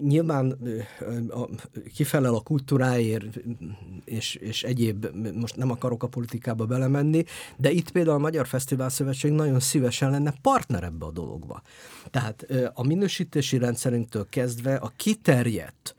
nyilván 0.00 0.58
kifelel 1.94 2.34
a 2.34 2.40
kultúráért, 2.40 3.24
és, 4.04 4.34
és 4.34 4.62
egyéb, 4.62 5.06
most 5.34 5.56
nem 5.56 5.70
akarok 5.70 6.02
a 6.02 6.06
politikába 6.06 6.66
belemenni, 6.66 7.24
de 7.56 7.70
itt 7.70 7.90
például 7.90 8.16
a 8.16 8.20
Magyar 8.20 8.46
Fesztivál 8.46 8.88
Szövetség 8.88 9.30
nagyon 9.30 9.60
szívesen 9.60 10.10
lenne 10.10 10.34
partner 10.42 10.84
ebbe 10.84 11.06
a 11.06 11.10
dologba. 11.10 11.62
Tehát 12.10 12.46
a 12.74 12.86
minősítési 12.86 13.58
rendszerünktől 13.58 14.26
kezdve 14.30 14.74
a 14.74 14.92
kiterjedt, 14.96 15.94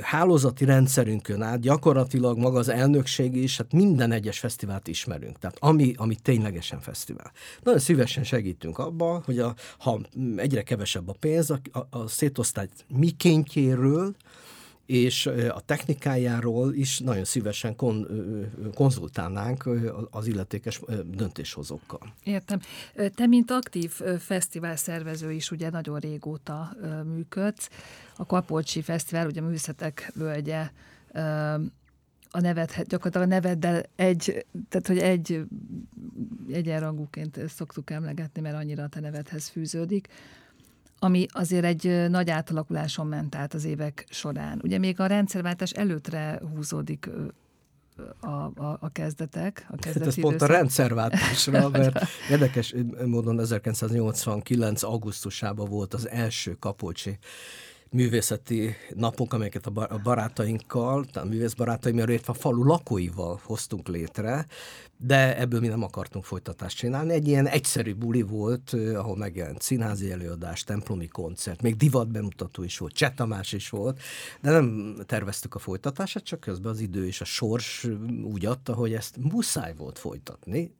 hálózati 0.00 0.64
rendszerünkön 0.64 1.42
át 1.42 1.60
gyakorlatilag 1.60 2.38
maga 2.38 2.58
az 2.58 2.68
elnökség 2.68 3.36
is, 3.36 3.56
hát 3.56 3.72
minden 3.72 4.12
egyes 4.12 4.38
fesztivált 4.38 4.88
ismerünk, 4.88 5.38
tehát 5.38 5.56
ami, 5.60 5.94
ami 5.96 6.14
ténylegesen 6.14 6.80
fesztivál. 6.80 7.32
Nagyon 7.62 7.80
szívesen 7.80 8.24
segítünk 8.24 8.78
abban, 8.78 9.22
hogy 9.24 9.38
a, 9.38 9.54
ha 9.78 10.00
egyre 10.36 10.62
kevesebb 10.62 11.08
a 11.08 11.14
pénz, 11.20 11.50
a, 11.50 11.60
a, 11.90 12.08
szétosztály 12.08 12.68
mikéntjéről, 12.88 14.14
és 14.86 15.26
a 15.26 15.60
technikájáról 15.60 16.74
is 16.74 16.98
nagyon 16.98 17.24
szívesen 17.24 17.76
kon, 17.76 18.06
konzultálnánk 18.74 19.68
az 20.10 20.26
illetékes 20.26 20.80
döntéshozókkal. 21.04 22.14
Értem. 22.22 22.60
Te, 23.14 23.26
mint 23.26 23.50
aktív 23.50 23.90
fesztivál 24.18 24.76
szervező 24.76 25.32
is 25.32 25.50
ugye 25.50 25.70
nagyon 25.70 25.98
régóta 25.98 26.76
működsz. 27.14 27.68
A 28.16 28.26
Kapolcsi 28.26 28.82
Fesztivál, 28.82 29.26
ugye 29.26 29.40
a 29.40 29.44
Művészetek 29.44 30.12
Völgye 30.14 30.70
a 32.30 32.40
nevet, 32.40 32.86
gyakorlatilag 32.88 33.26
a 33.26 33.30
neveddel 33.30 33.82
egy, 33.96 34.46
tehát 34.68 34.86
hogy 34.86 34.98
egy 34.98 35.44
egyenrangúként 36.52 37.40
szoktuk 37.48 37.90
emlegetni, 37.90 38.40
mert 38.40 38.56
annyira 38.56 38.82
a 38.82 38.88
te 38.88 39.00
nevedhez 39.00 39.48
fűződik 39.48 40.08
ami 40.98 41.26
azért 41.28 41.64
egy 41.64 42.10
nagy 42.10 42.30
átalakuláson 42.30 43.06
ment 43.06 43.34
át 43.34 43.54
az 43.54 43.64
évek 43.64 44.06
során. 44.10 44.60
Ugye 44.62 44.78
még 44.78 45.00
a 45.00 45.06
rendszerváltás 45.06 45.70
előttre 45.70 46.40
húzódik 46.54 47.08
a, 48.20 48.26
a, 48.26 48.78
a 48.80 48.88
kezdetek. 48.92 49.66
A 49.70 49.74
hát 49.84 49.96
ez 49.96 50.20
pont 50.20 50.42
a 50.42 50.46
rendszerváltásra, 50.46 51.68
mert 51.78 52.06
érdekes 52.30 52.74
módon 53.04 53.40
1989. 53.40 54.82
augusztusában 54.82 55.68
volt 55.68 55.94
az 55.94 56.08
első 56.08 56.52
Kapolcsi 56.52 57.18
művészeti 57.90 58.74
napok, 58.94 59.32
amelyeket 59.32 59.66
a 59.66 60.00
barátainkkal, 60.02 61.04
a 61.14 61.24
művészbarátaimmal, 61.24 62.08
illetve 62.08 62.32
a 62.32 62.36
falu 62.36 62.64
lakóival 62.64 63.40
hoztunk 63.42 63.88
létre, 63.88 64.46
de 64.98 65.38
ebből 65.38 65.60
mi 65.60 65.66
nem 65.66 65.82
akartunk 65.82 66.24
folytatást 66.24 66.76
csinálni. 66.76 67.12
Egy 67.12 67.28
ilyen 67.28 67.46
egyszerű 67.46 67.94
buli 67.94 68.22
volt, 68.22 68.72
ahol 68.94 69.16
megjelent 69.16 69.62
színházi 69.62 70.10
előadás, 70.10 70.64
templomi 70.64 71.06
koncert, 71.06 71.62
még 71.62 71.76
divat 71.76 72.08
bemutató 72.08 72.62
is 72.62 72.78
volt, 72.78 72.92
Csetamás 72.92 73.52
is 73.52 73.68
volt, 73.68 74.00
de 74.40 74.50
nem 74.50 74.96
terveztük 75.06 75.54
a 75.54 75.58
folytatását, 75.58 76.24
csak 76.24 76.40
közben 76.40 76.72
az 76.72 76.80
idő 76.80 77.06
és 77.06 77.20
a 77.20 77.24
sors 77.24 77.86
úgy 78.22 78.46
adta, 78.46 78.74
hogy 78.74 78.92
ezt 78.92 79.16
muszáj 79.16 79.74
volt 79.74 79.98
folytatni 79.98 80.74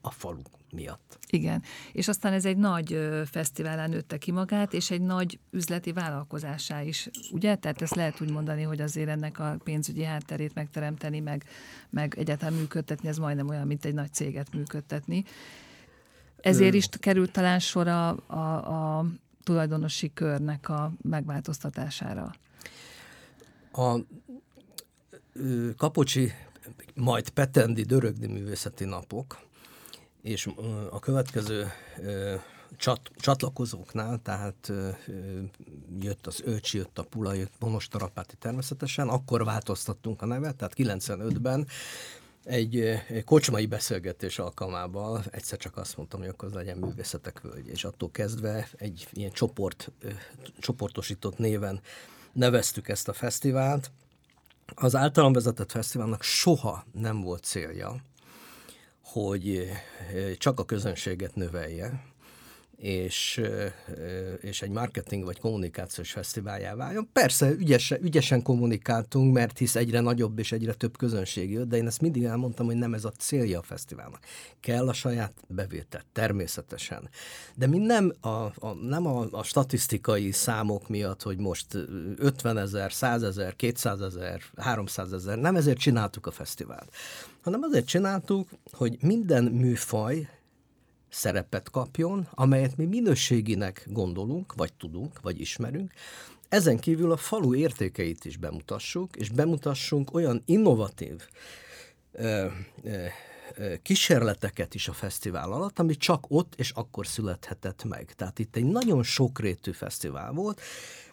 a 0.00 0.10
falu 0.10 0.42
miatt. 0.74 1.18
Igen, 1.28 1.62
és 1.92 2.08
aztán 2.08 2.32
ez 2.32 2.44
egy 2.44 2.56
nagy 2.56 3.08
fesztiválán 3.24 3.90
nőtte 3.90 4.18
ki 4.18 4.32
magát, 4.32 4.72
és 4.72 4.90
egy 4.90 5.00
nagy 5.00 5.38
üzleti 5.50 5.92
vállalkozásá 5.92 6.82
is, 6.82 7.08
ugye? 7.32 7.56
Tehát 7.56 7.82
ezt 7.82 7.94
lehet 7.94 8.20
úgy 8.20 8.30
mondani, 8.30 8.62
hogy 8.62 8.80
azért 8.80 9.08
ennek 9.08 9.38
a 9.38 9.56
pénzügyi 9.64 10.02
hátterét 10.04 10.54
megteremteni, 10.54 11.20
meg, 11.20 11.44
meg 11.90 12.14
egyáltalán 12.18 12.54
működtetni, 12.54 13.08
ez 13.08 13.18
majdnem 13.18 13.48
olyan, 13.48 13.66
mint 13.66 13.84
egy 13.84 13.94
nagy 13.94 14.12
céget 14.12 14.54
működtetni. 14.54 15.24
Ezért 16.36 16.74
is 16.74 16.88
került 16.98 17.32
talán 17.32 17.58
sor 17.58 17.88
a, 17.88 18.08
a, 18.26 18.98
a 18.98 19.06
tulajdonosi 19.42 20.12
körnek 20.12 20.68
a 20.68 20.92
megváltoztatására. 21.02 22.34
A 23.72 23.98
Kapocsi, 25.76 26.32
majd 26.94 27.28
Petendi 27.28 27.82
Dörögdi 27.82 28.26
Művészeti 28.26 28.84
Napok 28.84 29.38
és 30.24 30.48
a 30.90 30.98
következő 30.98 31.72
csat, 32.76 33.10
csatlakozóknál, 33.16 34.20
tehát 34.22 34.72
jött 36.00 36.26
az 36.26 36.42
Öcsi, 36.44 36.76
jött 36.76 36.98
a 36.98 37.02
Pula, 37.02 37.32
jött 37.32 37.52
Monostarapáti 37.58 38.36
természetesen, 38.36 39.08
akkor 39.08 39.44
változtattunk 39.44 40.22
a 40.22 40.26
nevet, 40.26 40.56
tehát 40.56 40.74
95-ben 40.76 41.66
egy 42.44 42.98
kocsmai 43.24 43.66
beszélgetés 43.66 44.38
alkalmával 44.38 45.24
egyszer 45.30 45.58
csak 45.58 45.76
azt 45.76 45.96
mondtam, 45.96 46.20
hogy 46.20 46.28
akkor 46.28 46.48
az 46.48 46.54
legyen 46.54 46.78
művészetek 46.78 47.40
völgy, 47.40 47.68
és 47.68 47.84
attól 47.84 48.10
kezdve 48.10 48.68
egy 48.76 49.08
ilyen 49.12 49.32
csoport, 49.32 49.92
csoportosított 50.58 51.38
néven 51.38 51.80
neveztük 52.32 52.88
ezt 52.88 53.08
a 53.08 53.12
fesztivált. 53.12 53.90
Az 54.74 54.96
általam 54.96 55.32
vezetett 55.32 55.70
fesztiválnak 55.70 56.22
soha 56.22 56.84
nem 56.92 57.20
volt 57.20 57.44
célja, 57.44 57.96
hogy 59.04 59.68
csak 60.38 60.58
a 60.58 60.64
közönséget 60.64 61.34
növelje, 61.34 62.04
és, 62.76 63.40
és 64.40 64.62
egy 64.62 64.70
marketing 64.70 65.24
vagy 65.24 65.38
kommunikációs 65.40 66.12
fesztiváljá 66.12 66.74
váljon. 66.74 67.08
Persze 67.12 67.50
ügyesen, 67.50 68.02
ügyesen 68.02 68.42
kommunikáltunk, 68.42 69.34
mert 69.34 69.58
hisz 69.58 69.76
egyre 69.76 70.00
nagyobb 70.00 70.38
és 70.38 70.52
egyre 70.52 70.72
több 70.72 70.96
közönség 70.96 71.50
jött, 71.50 71.68
de 71.68 71.76
én 71.76 71.86
ezt 71.86 72.00
mindig 72.00 72.24
elmondtam, 72.24 72.66
hogy 72.66 72.76
nem 72.76 72.94
ez 72.94 73.04
a 73.04 73.12
célja 73.18 73.58
a 73.58 73.62
fesztiválnak. 73.62 74.20
Kell 74.60 74.88
a 74.88 74.92
saját 74.92 75.32
bevétel, 75.48 76.02
természetesen. 76.12 77.08
De 77.54 77.66
mi 77.66 77.78
nem 77.78 78.12
a, 78.20 78.28
a, 78.28 78.74
nem 78.82 79.06
a, 79.06 79.26
a 79.30 79.42
statisztikai 79.42 80.32
számok 80.32 80.88
miatt, 80.88 81.22
hogy 81.22 81.38
most 81.38 81.66
50 82.16 82.58
ezer, 82.58 82.92
100 82.92 83.22
ezer, 83.22 83.56
200 83.56 84.00
ezer, 84.00 84.40
300 84.56 85.12
ezer, 85.12 85.38
nem 85.38 85.56
ezért 85.56 85.78
csináltuk 85.78 86.26
a 86.26 86.30
fesztivált, 86.30 86.88
hanem 87.42 87.62
azért 87.62 87.86
csináltuk, 87.86 88.48
hogy 88.72 88.96
minden 89.00 89.44
műfaj 89.44 90.28
szerepet 91.14 91.70
kapjon, 91.70 92.28
amelyet 92.30 92.76
mi 92.76 92.84
minőséginek 92.84 93.86
gondolunk, 93.90 94.54
vagy 94.54 94.72
tudunk, 94.72 95.20
vagy 95.20 95.40
ismerünk. 95.40 95.92
Ezen 96.48 96.78
kívül 96.78 97.12
a 97.12 97.16
falu 97.16 97.54
értékeit 97.54 98.24
is 98.24 98.36
bemutassuk, 98.36 99.16
és 99.16 99.28
bemutassunk 99.30 100.14
olyan 100.14 100.42
innovatív 100.44 101.22
ö, 102.12 102.46
ö, 102.82 103.06
kísérleteket 103.82 104.74
is 104.74 104.88
a 104.88 104.92
fesztivál 104.92 105.52
alatt, 105.52 105.78
ami 105.78 105.96
csak 105.96 106.24
ott 106.28 106.54
és 106.56 106.70
akkor 106.70 107.06
születhetett 107.06 107.84
meg. 107.84 108.12
Tehát 108.16 108.38
itt 108.38 108.56
egy 108.56 108.64
nagyon 108.64 109.02
sokrétű 109.02 109.70
fesztivál 109.70 110.32
volt, 110.32 110.60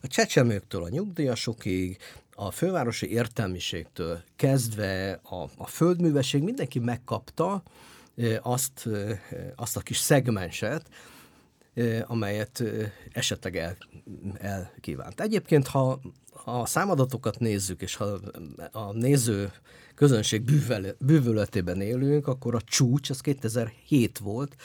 a 0.02 0.08
csecsemőktől 0.08 0.84
a 0.84 0.90
nyugdíjasokig, 0.90 1.98
a 2.36 2.52
fővárosi 2.52 3.12
értelmiségtől 3.12 4.22
kezdve 4.36 5.20
a, 5.24 5.50
a 5.58 5.68
földművesség, 5.68 6.44
mindenki 6.44 6.80
megkapta 6.80 7.64
azt, 8.42 8.90
azt 9.56 9.78
a 9.78 9.82
kis 9.82 9.98
szegmenset, 9.98 10.90
amelyet 12.06 12.64
esetleg 13.12 13.58
el, 13.58 13.78
elkívánt. 14.34 15.22
Egyébként, 15.22 15.68
ha 15.68 16.00
a 16.46 16.66
számadatokat 16.66 17.40
nézzük, 17.40 17.82
és 17.82 17.96
ha 17.96 18.20
a 18.72 18.92
néző 18.94 19.52
közönség 19.96 20.42
bűvel, 20.42 20.96
bűvöletében 21.00 21.82
élünk, 21.82 22.28
akkor 22.28 22.56
a 22.56 22.62
csúcs 22.62 23.10
az 23.10 23.22
2007 23.22 24.18
volt, 24.18 24.56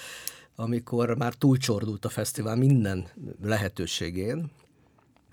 amikor 0.54 1.16
már 1.16 1.34
túlcsordult 1.34 2.04
a 2.04 2.08
fesztivál 2.08 2.56
minden 2.56 3.08
lehetőségén, 3.42 4.50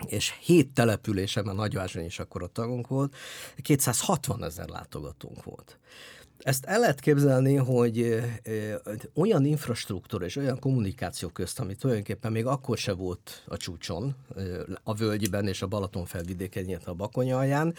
és 0.06 0.34
hét 0.40 0.68
településen, 0.68 1.44
mert 1.44 1.56
Nagyvázsony 1.56 2.04
is 2.04 2.18
akkor 2.18 2.42
a 2.42 2.46
tagunk 2.46 2.88
volt, 2.88 3.16
260 3.62 4.44
ezer 4.44 4.68
látogatónk 4.68 5.44
volt. 5.44 5.78
Ezt 6.38 6.64
el 6.64 6.78
lehet 6.78 7.00
képzelni, 7.00 7.54
hogy 7.54 8.22
olyan 9.14 9.44
infrastruktúra 9.44 10.24
és 10.24 10.36
olyan 10.36 10.58
kommunikáció 10.58 11.28
közt, 11.28 11.60
ami 11.60 11.74
tulajdonképpen 11.74 12.32
még 12.32 12.46
akkor 12.46 12.78
se 12.78 12.92
volt 12.92 13.44
a 13.46 13.56
csúcson, 13.56 14.14
a 14.82 14.94
völgyben 14.94 15.48
és 15.48 15.62
a 15.62 15.66
Balaton 15.66 16.04
felvidéken, 16.04 16.68
illetve 16.68 16.90
a 16.90 16.94
Bakonyalján, 16.94 17.74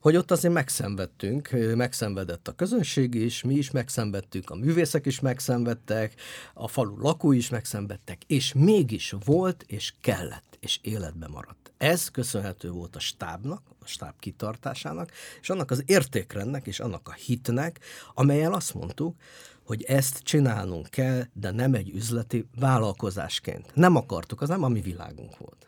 hogy 0.00 0.16
ott 0.16 0.30
azért 0.30 0.54
megszenvedtünk, 0.54 1.50
megszenvedett 1.74 2.48
a 2.48 2.52
közönség 2.52 3.14
is, 3.14 3.42
mi 3.42 3.54
is 3.54 3.70
megszenvedtünk, 3.70 4.50
a 4.50 4.54
művészek 4.54 5.06
is 5.06 5.20
megszenvedtek, 5.20 6.14
a 6.54 6.68
falu 6.68 6.98
lakói 6.98 7.36
is 7.36 7.48
megszenvedtek, 7.48 8.22
és 8.26 8.52
mégis 8.52 9.14
volt 9.24 9.64
és 9.66 9.94
kellett, 10.00 10.56
és 10.60 10.78
életbe 10.82 11.28
maradt. 11.28 11.61
Ez 11.82 12.08
köszönhető 12.08 12.70
volt 12.70 12.96
a 12.96 13.00
stábnak, 13.00 13.62
a 13.80 13.86
stáb 13.86 14.14
kitartásának, 14.18 15.10
és 15.40 15.50
annak 15.50 15.70
az 15.70 15.82
értékrendnek, 15.86 16.66
és 16.66 16.80
annak 16.80 17.08
a 17.08 17.12
hitnek, 17.12 17.80
amelyel 18.14 18.52
azt 18.52 18.74
mondtuk, 18.74 19.16
hogy 19.64 19.82
ezt 19.82 20.18
csinálnunk 20.18 20.88
kell, 20.88 21.22
de 21.32 21.50
nem 21.50 21.74
egy 21.74 21.90
üzleti 21.90 22.46
vállalkozásként. 22.58 23.74
Nem 23.74 23.96
akartuk, 23.96 24.40
az 24.40 24.48
nem 24.48 24.62
a 24.62 24.68
mi 24.68 24.80
világunk 24.80 25.38
volt. 25.38 25.66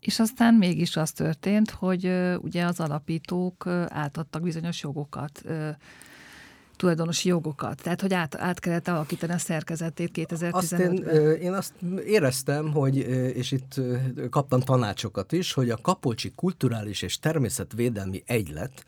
És 0.00 0.18
aztán 0.18 0.54
mégis 0.54 0.96
az 0.96 1.12
történt, 1.12 1.70
hogy 1.70 2.04
ugye 2.38 2.64
az 2.64 2.80
alapítók 2.80 3.66
átadtak 3.88 4.42
bizonyos 4.42 4.82
jogokat, 4.82 5.42
tulajdonosi 6.80 7.28
jogokat. 7.28 7.82
Tehát, 7.82 8.00
hogy 8.00 8.14
át, 8.14 8.34
át 8.34 8.60
kellett 8.60 8.88
alakítani 8.88 9.32
a 9.32 9.38
szerkezetét 9.38 10.10
2015-ben. 10.14 10.52
Azt 10.52 10.72
én, 10.72 10.96
én 11.40 11.52
azt 11.52 11.72
éreztem, 12.06 12.72
hogy, 12.72 12.96
és 13.36 13.52
itt 13.52 13.80
kaptam 14.30 14.60
tanácsokat 14.60 15.32
is, 15.32 15.52
hogy 15.52 15.70
a 15.70 15.76
Kapolcsi 15.76 16.32
Kulturális 16.34 17.02
és 17.02 17.18
Természetvédelmi 17.18 18.22
Egylet, 18.26 18.84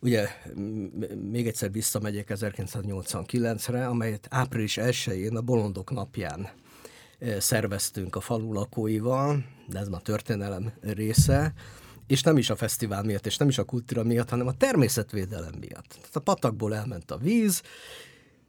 Ugye 0.00 0.28
még 1.30 1.46
egyszer 1.46 1.72
visszamegyek 1.72 2.32
1989-re, 2.34 3.86
amelyet 3.86 4.26
április 4.30 4.78
1-én 4.80 5.36
a 5.36 5.40
Bolondok 5.40 5.90
napján 5.90 6.48
szerveztünk 7.38 8.16
a 8.16 8.20
falu 8.20 8.52
lakóival, 8.52 9.44
de 9.66 9.78
ez 9.78 9.88
ma 9.88 9.98
történelem 9.98 10.72
része, 10.80 11.52
és 12.08 12.22
nem 12.22 12.36
is 12.36 12.50
a 12.50 12.56
fesztivál 12.56 13.02
miatt, 13.02 13.26
és 13.26 13.36
nem 13.36 13.48
is 13.48 13.58
a 13.58 13.64
kultúra 13.64 14.02
miatt, 14.02 14.30
hanem 14.30 14.46
a 14.46 14.56
természetvédelem 14.56 15.54
miatt. 15.60 15.88
Tehát 15.88 16.16
a 16.16 16.20
patakból 16.20 16.74
elment 16.74 17.10
a 17.10 17.16
víz, 17.16 17.62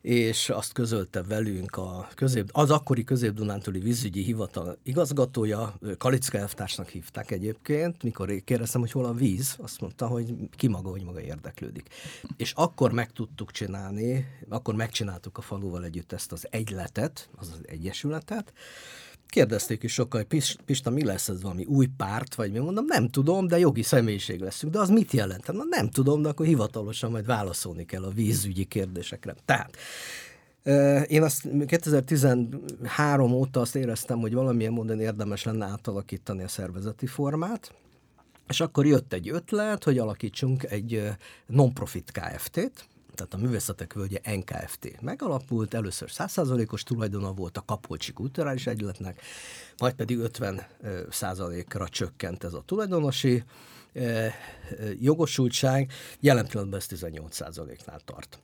és 0.02 0.50
azt 0.50 0.74
közölte 0.74 1.24
velünk 1.24 1.76
a 1.76 2.08
közép, 2.16 2.50
az 2.52 2.72
akkori 2.72 3.04
közép-dunántúli 3.04 3.80
vízügyi 3.80 4.22
hivatal 4.22 4.78
igazgatója, 4.84 5.80
Kalicka 5.98 6.38
elvtársnak 6.38 6.88
hívták 6.88 7.32
egyébként, 7.32 8.04
mikor 8.04 8.42
kérdeztem, 8.44 8.82
hogy 8.82 8.92
hol 8.92 9.06
a 9.06 9.14
víz, 9.14 9.56
azt 9.58 9.82
mondta, 9.82 10.08
hogy 10.08 10.34
ki 10.56 10.68
maga, 10.68 10.90
hogy 10.90 11.04
maga 11.04 11.22
érdeklődik. 11.22 11.88
És 12.38 12.52
akkor 12.56 12.92
meg 12.92 13.12
tudtuk 13.12 13.52
csinálni, 13.52 14.26
akkor 14.50 14.76
megcsináltuk 14.76 15.38
a 15.38 15.42
faluval 15.42 15.84
együtt 15.84 16.12
ezt 16.12 16.32
az 16.32 16.48
egyletet, 16.50 17.30
az 17.36 17.48
az 17.48 17.62
egyesületet, 17.66 18.54
Kérdezték 19.30 19.84
is 19.84 19.94
sokkal, 19.94 20.24
Pista, 20.66 20.90
mi 20.90 21.04
lesz 21.04 21.30
ez 21.30 21.42
valami 21.42 21.66
új 21.66 21.88
párt, 21.98 22.36
vagy 22.36 22.52
mi 22.52 22.60
mondom, 22.60 22.86
nem 22.86 23.10
tudom, 23.10 23.48
de 23.48 23.60
jogi 23.60 23.84
személyiség 23.84 24.40
leszünk. 24.40 24.74
De 24.74 24.80
az 24.80 24.90
mit 24.90 25.12
jelent? 25.12 25.52
Na 25.52 25.64
nem 25.70 25.90
tudom, 25.90 26.22
de 26.22 26.30
akkor 26.30 26.46
hivatalosan 26.46 27.12
majd 27.12 27.26
válaszolni 27.26 27.86
kell 27.86 28.04
a 28.04 28.10
vízügyi 28.10 28.64
kérdésekre. 28.64 29.36
Tehát 29.46 29.78
én 31.10 31.24
azt 31.24 31.48
2013 31.66 33.32
óta 33.32 33.60
azt 33.60 33.76
éreztem, 33.76 34.20
hogy 34.20 34.34
valamilyen 34.34 34.74
módon 34.74 35.00
érdemes 35.00 35.44
lenne 35.44 35.66
átalakítani 35.66 36.44
a 36.44 36.48
szervezeti 36.48 37.06
formát, 37.06 37.74
és 38.48 38.60
akkor 38.60 38.86
jött 38.86 39.14
egy 39.14 39.30
ötlet, 39.30 39.84
hogy 39.84 39.98
alakítsunk 39.98 40.64
egy 40.64 41.10
non-profit 41.46 42.12
KFT-t, 42.12 42.88
tehát 43.20 43.34
a 43.34 43.38
Művészetek 43.48 43.94
Völgye 43.94 44.20
NKFT 44.36 45.02
megalapult, 45.02 45.74
először 45.74 46.10
100%-os 46.12 46.84
tulajdona 46.84 47.34
volt 47.34 47.58
a 47.58 47.64
Kapolcsi 47.66 48.14
Kulturális 48.14 48.68
Egyletnek, 48.68 49.22
majd 49.78 49.94
pedig 49.94 50.18
50 50.18 50.68
százalékra 51.10 51.90
csökkent 51.90 52.44
ez 52.44 52.54
a 52.54 52.64
tulajdonosi 52.66 53.44
jogosultság, 55.00 55.92
jelen 56.20 56.48
pillanatban 56.48 56.80
ez 56.80 56.86
18 56.86 57.36
százaléknál 57.36 58.00
tart. 58.00 58.40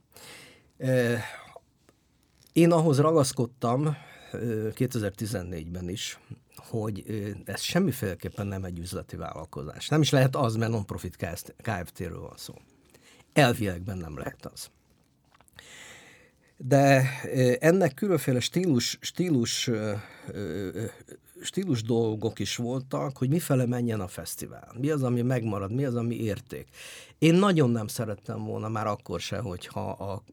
Én 2.53 2.71
ahhoz 2.71 2.99
ragaszkodtam 2.99 3.97
2014-ben 4.31 5.89
is, 5.89 6.19
hogy 6.55 7.03
ez 7.45 7.61
semmiféleképpen 7.61 8.47
nem 8.47 8.63
egy 8.63 8.79
üzleti 8.79 9.15
vállalkozás. 9.15 9.87
Nem 9.87 10.01
is 10.01 10.09
lehet 10.09 10.35
az, 10.35 10.55
mert 10.55 10.71
non-profit 10.71 11.15
KFT-ről 11.57 12.19
van 12.19 12.37
szó. 12.37 12.53
Elviekben 13.35 13.97
nem 13.97 14.17
lehet 14.17 14.45
az. 14.45 14.69
De 16.57 17.09
ennek 17.59 17.93
különféle 17.93 18.39
stílus, 18.39 18.97
stílus, 19.01 19.69
stílus 21.41 21.83
dolgok 21.83 22.39
is 22.39 22.55
voltak, 22.55 23.17
hogy 23.17 23.29
mifele 23.29 23.65
menjen 23.65 23.99
a 23.99 24.07
fesztivál. 24.07 24.71
Mi 24.79 24.89
az, 24.89 25.03
ami 25.03 25.21
megmarad, 25.21 25.71
mi 25.71 25.85
az, 25.85 25.95
ami 25.95 26.15
érték. 26.15 26.67
Én 27.17 27.33
nagyon 27.33 27.69
nem 27.69 27.87
szerettem 27.87 28.43
volna 28.43 28.69
már 28.69 28.87
akkor 28.87 29.19
se, 29.19 29.37
hogyha 29.37 29.89
a, 29.89 30.23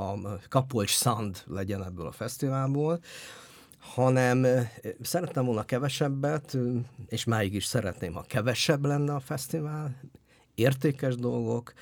a 0.00 0.38
Kapolcs 0.48 0.90
Sand 0.90 1.42
legyen 1.46 1.84
ebből 1.84 2.06
a 2.06 2.12
fesztiválból, 2.12 3.00
hanem 3.78 4.46
szerettem 5.02 5.44
volna 5.44 5.64
kevesebbet, 5.64 6.56
és 7.08 7.24
máig 7.24 7.54
is 7.54 7.64
szeretném, 7.64 8.12
ha 8.12 8.22
kevesebb 8.22 8.84
lenne 8.84 9.14
a 9.14 9.20
fesztivál, 9.20 10.00
értékes 10.54 11.14
dolgok, 11.14 11.72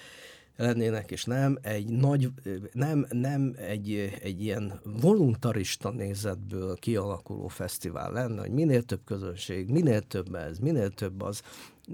lennének, 0.56 1.10
és 1.10 1.24
nem 1.24 1.58
egy 1.62 1.88
nagy, 1.88 2.30
nem, 2.72 3.06
nem 3.10 3.54
egy, 3.56 4.18
egy 4.22 4.42
ilyen 4.42 4.80
voluntarista 5.00 5.90
nézetből 5.90 6.76
kialakuló 6.76 7.48
fesztivál 7.48 8.12
lenne, 8.12 8.40
hogy 8.40 8.50
minél 8.50 8.82
több 8.82 9.00
közönség, 9.04 9.68
minél 9.68 10.00
több 10.00 10.34
ez, 10.34 10.58
minél 10.58 10.90
több 10.90 11.22
az, 11.22 11.42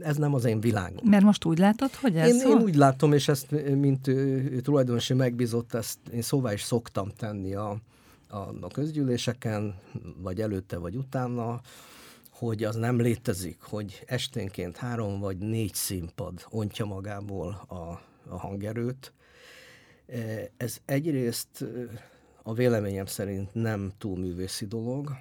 ez 0.01 0.16
nem 0.16 0.35
az 0.35 0.44
én 0.44 0.61
világom. 0.61 1.09
Mert 1.09 1.25
most 1.25 1.44
úgy 1.44 1.59
látod, 1.59 1.94
hogy 1.94 2.16
ez 2.16 2.35
én, 2.35 2.51
én 2.51 2.57
úgy 2.57 2.75
látom, 2.75 3.12
és 3.12 3.29
ezt, 3.29 3.51
mint 3.75 4.11
tulajdonosi 4.62 5.14
megbízott, 5.14 5.75
ezt 5.75 5.99
én 6.12 6.23
szóvá 6.23 6.53
is 6.53 6.62
szoktam 6.62 7.09
tenni 7.16 7.55
a, 7.55 7.77
a, 8.29 8.37
a 8.61 8.68
közgyűléseken, 8.73 9.75
vagy 10.23 10.40
előtte, 10.40 10.77
vagy 10.77 10.97
utána, 10.97 11.61
hogy 12.31 12.64
az 12.64 12.77
nem 12.77 13.01
létezik, 13.01 13.61
hogy 13.61 14.03
esténként 14.07 14.77
három 14.77 15.21
vagy 15.21 15.38
négy 15.38 15.75
színpad 15.75 16.44
ontja 16.51 16.85
magából 16.85 17.49
a, 17.68 18.01
a 18.29 18.38
hangerőt. 18.38 19.12
Ez 20.57 20.79
egyrészt 20.85 21.64
a 22.43 22.55
véleményem 22.55 23.07
szerint 23.07 23.55
nem 23.55 23.93
túl 23.99 24.19
művészi 24.19 24.67
dolog, 24.67 25.12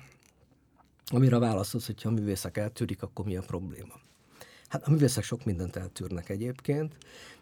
amire 1.05 1.37
válasz 1.37 1.73
az, 1.73 1.85
hogyha 1.85 2.09
a 2.09 2.11
művészek 2.11 2.57
eltűrik, 2.57 3.01
akkor 3.01 3.25
mi 3.25 3.35
a 3.35 3.41
probléma? 3.41 3.93
Hát 4.67 4.87
a 4.87 4.89
művészek 4.89 5.23
sok 5.23 5.45
mindent 5.45 5.75
eltűrnek 5.75 6.29
egyébként, 6.29 6.95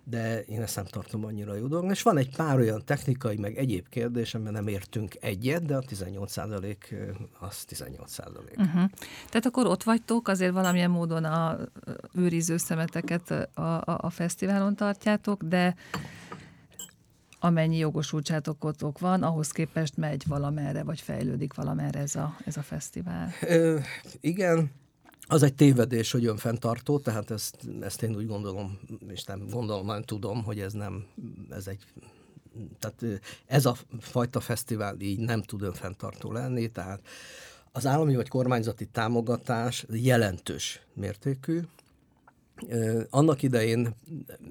de 0.04 0.42
én 0.42 0.62
ezt 0.62 0.76
nem 0.76 0.86
tartom 0.86 1.26
annyira 1.26 1.56
jó 1.56 1.68
dolog. 1.68 1.92
És 1.92 2.02
van 2.02 2.18
egy 2.18 2.36
pár 2.36 2.58
olyan 2.58 2.82
technikai, 2.86 3.38
meg 3.38 3.58
egyéb 3.58 3.90
kérdés, 3.90 4.34
amiben 4.34 4.54
nem 4.54 4.68
értünk 4.68 5.16
egyet, 5.20 5.66
de 5.66 5.76
a 5.76 5.82
18 5.82 6.32
százalék 6.32 6.96
az 7.40 7.64
18 7.64 8.12
százalék. 8.12 8.58
Uh-huh. 8.58 8.90
Tehát 9.30 9.46
akkor 9.46 9.66
ott 9.66 9.84
vagytok, 9.84 10.28
azért 10.28 10.54
valamilyen 10.54 10.90
módon 10.90 11.24
a 11.24 11.58
őriző 12.14 12.58
szemeteket 12.58 13.32
a, 13.32 13.62
a, 13.62 13.84
a 13.86 14.10
fesztiválon 14.10 14.76
tartjátok, 14.76 15.44
de 15.44 15.76
amennyi 17.40 17.78
jogosultsátokotok 17.78 19.00
van, 19.00 19.24
ahhoz 19.24 19.52
képest 19.52 19.98
megy 19.98 20.24
valamerre, 20.28 20.84
vagy 20.84 21.02
fejlődik 21.02 21.54
valamerre 21.54 22.00
ez 22.00 22.16
a, 22.16 22.38
ez 22.46 22.58
a 22.58 22.62
fesztivál. 22.62 23.32
Ö, 23.42 23.80
igen, 24.20 24.72
az 25.28 25.44
egy 25.44 25.54
tévedés, 25.54 26.12
hogy 26.12 26.26
önfenntartó, 26.26 27.00
tehát 27.00 27.32
ezt, 27.32 27.58
ezt 27.82 28.04
én 28.04 28.16
úgy 28.16 28.28
gondolom, 28.28 28.80
és 29.08 29.24
nem 29.24 29.48
gondolom, 29.50 29.86
nem 29.86 30.02
tudom, 30.02 30.44
hogy 30.44 30.60
ez 30.60 30.74
nem, 30.74 31.06
ez 31.50 31.68
egy 31.68 31.86
tehát 32.80 33.22
ez 33.46 33.66
a 33.66 33.76
fajta 34.00 34.40
fesztivál 34.40 34.96
így 35.00 35.20
nem 35.20 35.42
tud 35.42 35.62
önfenntartó 35.62 36.32
lenni, 36.32 36.68
tehát 36.68 37.02
az 37.72 37.86
állami 37.86 38.16
vagy 38.16 38.28
kormányzati 38.28 38.86
támogatás 38.86 39.86
jelentős 39.90 40.82
mértékű. 40.94 41.60
Annak 43.10 43.44
idején, 43.44 43.96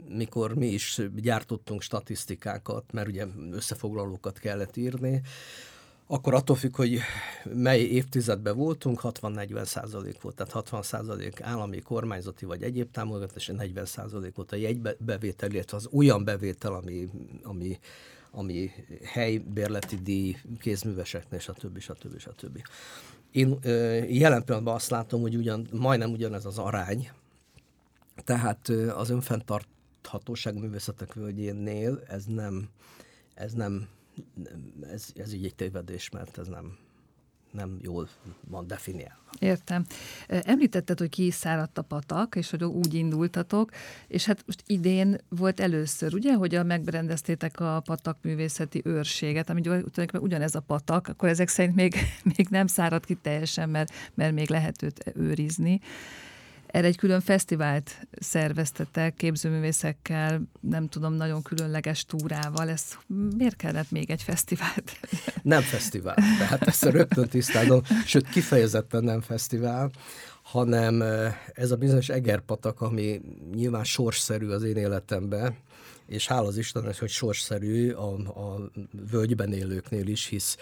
mikor 0.08 0.54
mi 0.54 0.66
is 0.66 1.00
gyártottunk 1.16 1.82
statisztikákat, 1.82 2.92
mert 2.92 3.08
ugye 3.08 3.26
összefoglalókat 3.50 4.38
kellett 4.38 4.76
írni, 4.76 5.22
akkor 6.06 6.34
attól 6.34 6.56
függ, 6.56 6.76
hogy 6.76 6.98
mely 7.44 7.80
évtizedben 7.80 8.56
voltunk, 8.56 9.00
60-40 9.02 9.64
százalék 9.64 10.20
volt, 10.20 10.36
tehát 10.36 10.52
60 10.52 10.82
százalék 10.82 11.40
állami, 11.40 11.80
kormányzati 11.80 12.44
vagy 12.44 12.62
egyéb 12.62 12.90
támogatás, 12.90 13.46
40 13.46 13.84
százalék 13.84 14.34
volt 14.34 14.52
a 14.52 14.56
jegybevétel, 14.56 15.50
illetve 15.50 15.76
az 15.76 15.88
olyan 15.92 16.24
bevétel, 16.24 16.74
ami, 16.74 17.08
ami, 17.42 17.78
ami 18.30 18.70
helybérleti 19.04 19.96
díj, 19.96 20.36
kézműveseknél, 20.60 21.38
stb. 21.38 21.78
stb. 21.78 22.18
stb. 22.18 22.62
Én 23.32 23.58
jelen 24.08 24.44
pillanatban 24.44 24.74
azt 24.74 24.90
látom, 24.90 25.20
hogy 25.20 25.36
ugyan, 25.36 25.68
majdnem 25.72 26.10
ugyanez 26.10 26.44
az 26.44 26.58
arány, 26.58 27.10
tehát 28.24 28.68
az 28.96 29.10
önfenntarthatóság 29.10 30.58
művészetek 30.58 31.14
völgyénél 31.14 32.02
ez 32.08 32.24
nem, 32.24 32.68
ez 33.34 33.52
nem 33.52 33.88
ez, 34.82 35.06
ez 35.14 35.32
így 35.32 35.44
egy 35.44 35.54
tévedés, 35.54 36.10
mert 36.10 36.38
ez 36.38 36.48
nem, 36.48 36.78
nem 37.54 37.78
jól 37.82 38.08
van 38.48 38.66
definiálva. 38.66 39.22
Értem. 39.38 39.84
Említetted, 40.26 40.98
hogy 40.98 41.08
kiszáradt 41.08 41.78
a 41.78 41.82
patak, 41.82 42.36
és 42.36 42.50
hogy 42.50 42.64
úgy 42.64 42.94
indultatok, 42.94 43.70
és 44.08 44.24
hát 44.24 44.42
most 44.46 44.62
idén 44.66 45.18
volt 45.28 45.60
először, 45.60 46.14
ugye, 46.14 46.34
hogy 46.34 46.54
a 46.54 46.62
megrendeztétek 46.62 47.60
a 47.60 47.80
patak 47.84 48.18
művészeti 48.22 48.80
őrséget, 48.84 49.50
ami 49.50 49.60
tulajdonképpen 49.60 50.20
ugyanez 50.20 50.54
a 50.54 50.60
patak, 50.60 51.08
akkor 51.08 51.28
ezek 51.28 51.48
szerint 51.48 51.74
még, 51.74 51.94
még 52.36 52.46
nem 52.50 52.66
száradt 52.66 53.04
ki 53.04 53.14
teljesen, 53.14 53.68
mert, 53.68 53.92
mert 54.14 54.34
még 54.34 54.50
lehet 54.50 54.82
őt 54.82 55.12
őrizni. 55.14 55.80
Erre 56.74 56.86
egy 56.86 56.96
külön 56.96 57.20
fesztivált 57.20 58.06
szerveztetek 58.20 59.14
képzőművészekkel, 59.14 60.42
nem 60.60 60.88
tudom, 60.88 61.12
nagyon 61.12 61.42
különleges 61.42 62.04
túrával. 62.04 62.68
Ez 62.68 62.82
miért 63.36 63.56
kellett 63.56 63.90
még 63.90 64.10
egy 64.10 64.22
fesztivált? 64.22 64.98
Nem 65.42 65.60
fesztivál, 65.60 66.14
tehát 66.14 66.62
ezt 66.62 66.84
rögtön 66.84 67.28
tisztázom, 67.28 67.82
sőt 68.06 68.28
kifejezetten 68.28 69.04
nem 69.04 69.20
fesztivál, 69.20 69.90
hanem 70.42 71.02
ez 71.52 71.70
a 71.70 71.76
bizonyos 71.76 72.08
egerpatak, 72.08 72.80
ami 72.80 73.20
nyilván 73.54 73.84
sorsszerű 73.84 74.48
az 74.48 74.62
én 74.62 74.76
életemben, 74.76 75.56
és 76.06 76.26
hála 76.26 76.46
az 76.46 76.56
Istennek, 76.56 76.98
hogy 76.98 77.10
sorsszerű 77.10 77.90
a, 77.90 78.12
a 78.12 78.70
völgyben 79.10 79.52
élőknél 79.52 80.06
is, 80.06 80.26
hisz 80.26 80.56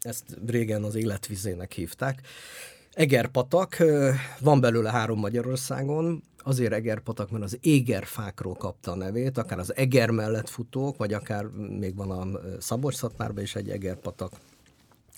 ezt 0.00 0.24
régen 0.46 0.84
az 0.84 0.94
életvizének 0.94 1.72
hívták. 1.72 2.20
Egerpatak, 2.96 3.76
van 4.40 4.60
belőle 4.60 4.90
három 4.90 5.18
Magyarországon, 5.18 6.22
azért 6.38 6.72
egerpatak, 6.72 7.30
mert 7.30 7.44
az 7.44 7.58
égerfákról 7.60 8.54
kapta 8.54 8.90
a 8.90 8.94
nevét, 8.94 9.38
akár 9.38 9.58
az 9.58 9.76
eger 9.76 10.10
mellett 10.10 10.48
futók, 10.48 10.96
vagy 10.96 11.12
akár 11.12 11.44
még 11.78 11.96
van 11.96 12.10
a 12.10 12.40
szabolcs 12.60 13.00
is 13.36 13.54
egy 13.54 13.70
egerpatak. 13.70 14.32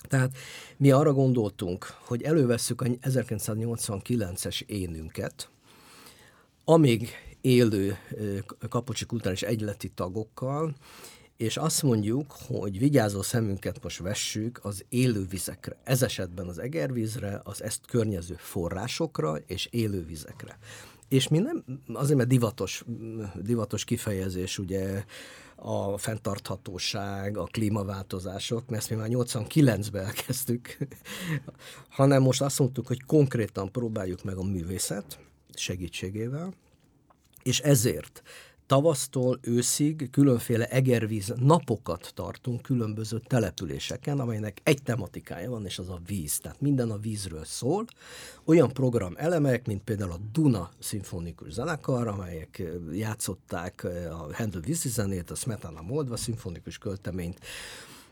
Tehát 0.01 0.31
mi 0.77 0.91
arra 0.91 1.13
gondoltunk, 1.13 1.85
hogy 2.05 2.23
elővesszük 2.23 2.81
a 2.81 2.85
1989-es 2.85 4.61
énünket, 4.65 5.49
amíg 6.65 7.09
élő 7.41 7.97
Kapocsi 8.69 9.05
Kulturális 9.05 9.41
Egyleti 9.41 9.89
tagokkal, 9.89 10.75
és 11.39 11.57
azt 11.57 11.83
mondjuk, 11.83 12.35
hogy 12.47 12.79
vigyázó 12.79 13.21
szemünket 13.21 13.83
most 13.83 13.99
vessük 13.99 14.59
az 14.63 14.85
élővizekre. 14.89 15.77
Ez 15.83 16.03
esetben 16.03 16.47
az 16.47 16.59
egervízre, 16.59 17.41
az 17.43 17.63
ezt 17.63 17.85
környező 17.85 18.35
forrásokra 18.37 19.35
és 19.35 19.67
élővizekre. 19.71 20.57
És 21.07 21.27
mi 21.27 21.37
nem, 21.37 21.63
azért 21.93 22.17
mert 22.17 22.29
divatos, 22.29 22.83
divatos 23.41 23.83
kifejezés 23.83 24.57
ugye 24.57 25.03
a 25.55 25.97
fenntarthatóság, 25.97 27.37
a 27.37 27.43
klímaváltozások, 27.43 28.69
mert 28.69 28.81
ezt 28.81 28.89
mi 28.89 28.95
már 28.95 29.09
89-ben 29.11 30.05
elkezdtük, 30.05 30.77
hanem 31.99 32.21
most 32.21 32.41
azt 32.41 32.59
mondtuk, 32.59 32.87
hogy 32.87 33.03
konkrétan 33.03 33.71
próbáljuk 33.71 34.23
meg 34.23 34.37
a 34.37 34.43
művészet 34.43 35.19
segítségével, 35.53 36.53
és 37.43 37.59
ezért 37.59 38.21
tavasztól 38.69 39.39
őszig 39.41 40.09
különféle 40.11 40.67
egervíz 40.67 41.33
napokat 41.35 42.11
tartunk 42.15 42.61
különböző 42.61 43.21
településeken, 43.27 44.19
amelynek 44.19 44.59
egy 44.63 44.83
tematikája 44.83 45.49
van, 45.49 45.65
és 45.65 45.79
az 45.79 45.89
a 45.89 45.99
víz. 46.07 46.39
Tehát 46.39 46.61
minden 46.61 46.91
a 46.91 46.97
vízről 46.97 47.45
szól. 47.45 47.85
Olyan 48.45 48.73
program 48.73 49.13
elemek, 49.15 49.67
mint 49.67 49.83
például 49.83 50.11
a 50.11 50.19
Duna 50.31 50.69
Szimfonikus 50.79 51.51
Zenekar, 51.51 52.07
amelyek 52.07 52.63
játszották 52.91 53.83
a 54.09 54.29
Handel 54.33 54.61
vízi 54.61 54.89
zenét, 54.89 55.31
a 55.31 55.35
Smetana 55.35 55.81
Moldva 55.81 56.17
szimfonikus 56.17 56.77
költeményt, 56.77 57.39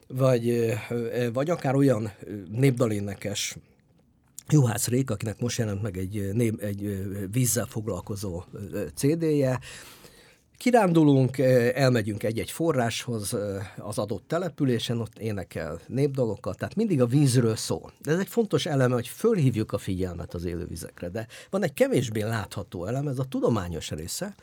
vagy, 0.08 0.74
vagy 1.34 1.50
akár 1.50 1.76
olyan 1.76 2.12
népdalénekes 2.52 3.58
Juhász 4.50 4.88
Rék, 4.88 5.10
akinek 5.10 5.40
most 5.40 5.58
jelent 5.58 5.82
meg 5.82 5.98
egy, 5.98 6.18
egy 6.60 7.06
vízzel 7.32 7.66
foglalkozó 7.66 8.44
CD-je, 8.96 9.60
Kirándulunk, 10.58 11.38
elmegyünk 11.74 12.24
egy-egy 12.24 12.52
forráshoz 12.52 13.36
az 13.78 13.98
adott 13.98 14.24
településen, 14.28 15.00
ott 15.00 15.20
énekel 15.20 15.80
népdalokat, 15.88 16.58
tehát 16.58 16.76
mindig 16.76 17.02
a 17.02 17.06
vízről 17.06 17.56
szól. 17.56 17.92
De 18.02 18.12
ez 18.12 18.20
egy 18.20 18.28
fontos 18.28 18.66
eleme, 18.66 18.94
hogy 18.94 19.08
fölhívjuk 19.08 19.72
a 19.72 19.78
figyelmet 19.78 20.34
az 20.34 20.46
élővizekre. 20.46 21.10
De 21.10 21.28
van 21.50 21.64
egy 21.64 21.74
kevésbé 21.74 22.22
látható 22.22 22.86
elem, 22.86 23.08
ez 23.08 23.20
a 23.20 23.24
tudományos 23.24 23.90
része, 23.90 24.36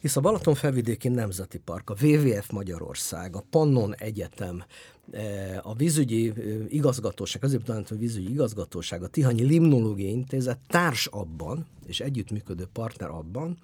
hisz 0.00 0.16
a 0.16 0.20
Balaton 0.20 0.54
felvidéki 0.54 1.08
Nemzeti 1.08 1.58
Park, 1.58 1.90
a 1.90 1.94
WWF 2.02 2.50
Magyarország, 2.50 3.36
a 3.36 3.44
Pannon 3.50 3.94
Egyetem, 3.94 4.64
a 5.62 5.74
vízügyi 5.74 6.32
igazgatóság, 6.68 7.44
azért 7.44 7.68
a 7.68 7.82
vízügyi 7.88 8.30
igazgatóság, 8.30 9.02
a 9.02 9.08
Tihanyi 9.08 9.42
Limnológiai 9.42 10.10
Intézet 10.10 10.58
társ 10.68 11.06
abban, 11.06 11.66
és 11.86 12.00
együttműködő 12.00 12.68
partner 12.72 13.08
abban, 13.08 13.58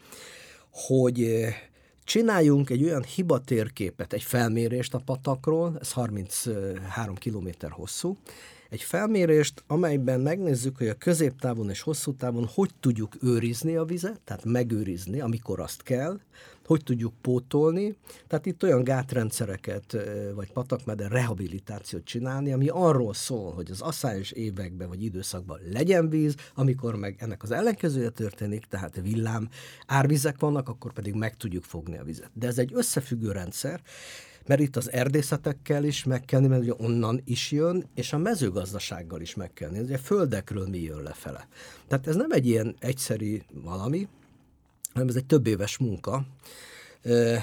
hogy 0.70 1.44
Csináljunk 2.06 2.70
egy 2.70 2.84
olyan 2.84 3.02
hibatérképet, 3.02 4.12
egy 4.12 4.22
felmérést 4.22 4.94
a 4.94 4.98
patakról, 5.04 5.76
ez 5.80 5.92
33 5.92 7.14
km 7.14 7.48
hosszú, 7.68 8.16
egy 8.70 8.82
felmérést, 8.82 9.64
amelyben 9.66 10.20
megnézzük, 10.20 10.76
hogy 10.76 10.88
a 10.88 10.94
középtávon 10.94 11.70
és 11.70 11.80
hosszú 11.80 12.14
távon 12.14 12.48
hogy 12.54 12.70
tudjuk 12.80 13.12
őrizni 13.22 13.76
a 13.76 13.84
vizet, 13.84 14.20
tehát 14.24 14.44
megőrizni, 14.44 15.20
amikor 15.20 15.60
azt 15.60 15.82
kell, 15.82 16.20
hogy 16.66 16.82
tudjuk 16.82 17.14
pótolni. 17.20 17.96
Tehát 18.26 18.46
itt 18.46 18.62
olyan 18.62 18.84
gátrendszereket, 18.84 19.96
vagy 20.34 20.52
patakmeder 20.52 21.10
rehabilitációt 21.10 22.04
csinálni, 22.04 22.52
ami 22.52 22.68
arról 22.68 23.14
szól, 23.14 23.52
hogy 23.52 23.70
az 23.70 23.80
asszályos 23.80 24.30
években 24.30 24.88
vagy 24.88 25.02
időszakban 25.02 25.60
legyen 25.72 26.08
víz, 26.08 26.34
amikor 26.54 26.96
meg 26.96 27.16
ennek 27.18 27.42
az 27.42 27.50
ellenkezője 27.50 28.10
történik, 28.10 28.64
tehát 28.64 29.00
villám 29.02 29.48
árvizek 29.86 30.40
vannak, 30.40 30.68
akkor 30.68 30.92
pedig 30.92 31.14
meg 31.14 31.36
tudjuk 31.36 31.64
fogni 31.64 31.98
a 31.98 32.04
vizet. 32.04 32.30
De 32.32 32.46
ez 32.46 32.58
egy 32.58 32.70
összefüggő 32.74 33.32
rendszer, 33.32 33.80
mert 34.46 34.60
itt 34.60 34.76
az 34.76 34.92
erdészetekkel 34.92 35.84
is 35.84 36.04
meg 36.04 36.24
kell 36.24 36.40
nézni, 36.40 36.54
mert 36.54 36.66
ugye 36.66 36.86
onnan 36.86 37.20
is 37.24 37.50
jön, 37.50 37.88
és 37.94 38.12
a 38.12 38.18
mezőgazdasággal 38.18 39.20
is 39.20 39.34
meg 39.34 39.52
kell 39.52 39.70
nézni, 39.70 39.94
a 39.94 39.98
földekről 39.98 40.68
mi 40.68 40.78
jön 40.78 41.02
lefele. 41.02 41.48
Tehát 41.88 42.06
ez 42.06 42.16
nem 42.16 42.32
egy 42.32 42.46
ilyen 42.46 42.76
egyszerű 42.78 43.40
valami, 43.52 44.08
hanem 44.92 45.08
ez 45.08 45.16
egy 45.16 45.26
több 45.26 45.46
éves 45.46 45.78
munka, 45.78 46.26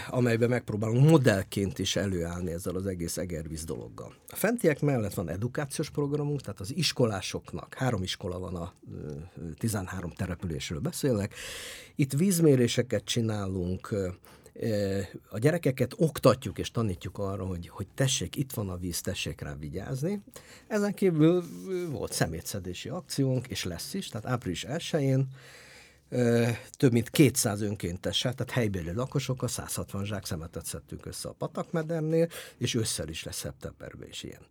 amelyben 0.10 0.50
megpróbálunk 0.50 1.10
modellként 1.10 1.80
is 1.80 1.96
előállni 1.96 2.52
ezzel 2.52 2.76
az 2.76 2.86
egész 2.86 3.18
egervíz 3.18 3.64
dologgal. 3.64 4.16
A 4.28 4.36
fentiek 4.36 4.82
mellett 4.82 5.14
van 5.14 5.30
edukációs 5.30 5.90
programunk, 5.90 6.42
tehát 6.42 6.60
az 6.60 6.76
iskolásoknak, 6.76 7.74
három 7.74 8.04
iskola 8.04 8.40
van 8.40 8.56
a 8.56 8.74
13 9.58 10.12
településről 10.12 10.80
beszélnek, 10.80 11.34
itt 11.96 12.14
vízméréseket 12.14 13.04
csinálunk, 13.04 13.96
a 15.30 15.38
gyerekeket 15.38 15.94
oktatjuk 15.98 16.58
és 16.58 16.72
tanítjuk 16.72 17.18
arra, 17.18 17.46
hogy, 17.46 17.70
hogy 17.70 17.88
tessék, 17.96 18.36
itt 18.36 18.52
van 18.52 18.70
a 18.70 18.78
víz, 18.78 19.02
tessék 19.02 19.42
rá 19.42 19.56
vigyázni. 19.56 20.24
Ezen 20.68 20.94
kívül 20.94 21.44
volt 21.92 22.14
szemétszedési 22.14 22.90
akciónk, 22.90 23.48
és 23.48 23.64
lesz 23.64 23.94
is, 23.94 24.08
tehát 24.08 24.28
április 24.28 24.66
1-én 24.70 25.28
több 26.78 26.92
mint 26.92 27.10
200 27.10 27.62
önkéntessel, 27.62 28.34
tehát 28.34 28.54
helybéli 28.54 28.92
lakosokkal 28.92 29.48
160 29.48 30.06
zsák 30.06 30.26
szemetet 30.26 30.66
szedtünk 30.66 31.06
össze 31.06 31.30
a 31.30 31.36
patakmedernél, 31.38 32.28
és 32.58 32.74
ősszel 32.74 33.08
is 33.08 33.24
lesz 33.24 33.38
szeptemberben 33.38 34.08
is 34.08 34.24
ilyen. 34.24 34.42